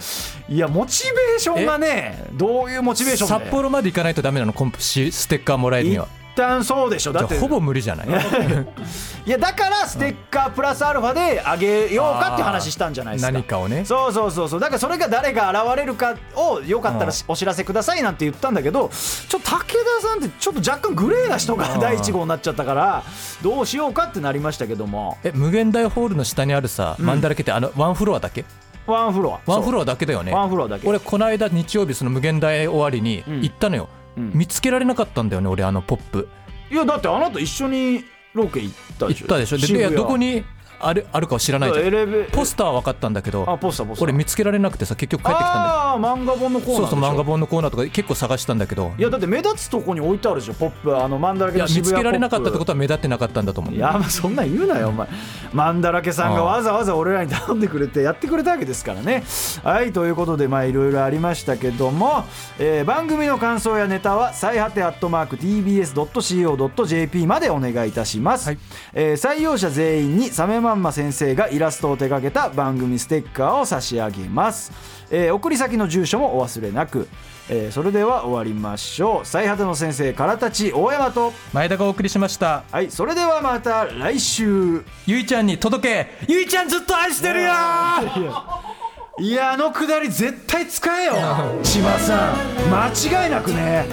[0.49, 6.09] いやモチベーションがねどういうモチベーションで札幌まで行かないとダメなのコンプシステッカーもらえるには
[6.41, 7.13] 一旦そうでしょ。
[7.13, 7.39] だって。
[7.39, 8.09] ほぼ無理じゃない？
[9.27, 13.33] いやだからステッカープラスアルファであげようかって話したんじゃないですか。
[13.33, 13.85] 何かをね。
[13.85, 14.49] そうそうそう。
[14.49, 18.91] そうだからそれが誰が現れるかをよかったらしお知らせくださいなんて言ったんだけど
[19.29, 19.59] ちょっと武
[20.01, 23.03] 田さんってちょっと若干グレーな人が第1号になっちゃったから
[23.43, 25.19] どうしようかってなりましたけども。
[25.23, 28.45] え無限大ホールの下にあるさ、マンダラケってあのワンフロアだけ？
[28.87, 29.51] ワンフロア。
[29.51, 30.33] ワンフロアアだけだよね。
[30.33, 30.89] ワンフロアだけ。
[30.89, 33.89] 俺この間日曜日その無限大終わりに行ったのよ、ん
[34.35, 36.29] 見つけられなかったんだよね俺あのポップ。
[36.71, 38.05] いやだってあなた一緒に
[38.35, 39.21] ロケ行ったでしょ。
[39.21, 39.59] 行ったでしょ。
[39.59, 40.45] でどこに
[40.81, 42.27] あるあるかは知らないじゃん。
[42.33, 44.05] ポスターは分かったんだけどあポスターポスター。
[44.05, 48.93] 俺見つけられなくてさ結局帰ってきたんだよああ漫画本のコーナーそうそう漫画本のコーナーとか結構探したんだけど。
[48.99, 50.97] いやだって目立つとこに置いてあるでしょポップ。
[50.97, 55.09] あのマンだらけいや見の渋谷つけられなかったってとことは目立ってなかったんだと思ういやまあそんなん言うなよお前。
[55.53, 59.23] マンだらけさんがわざわざ俺らに頼んでくれてやってくれたわけですからね。
[59.63, 62.25] はいということでまあいろいろありましたけども、
[62.59, 68.59] えー番組の感想やネタは最果てアットマーク TBS.CO.JP までお願いいたします、はい。
[68.95, 74.73] えー採用者全員にサメマンマ先生がイラストを手掛けた番組ステッカーを差し上げます、
[75.11, 77.09] えー送り先の住所もお忘れなく、
[77.49, 79.27] えーそれでは終わりましょう。
[79.27, 82.65] 最果ての先生からたち大山と前田がお送りしました。
[82.71, 84.85] はいそれではまた来週。
[85.07, 86.27] ゆいちゃんに届け。
[86.29, 87.51] ゆいちゃんずっと愛してるよ。
[89.19, 91.15] いやあのくだり絶対使えよ。
[91.63, 93.87] 千葉さん間違いなくね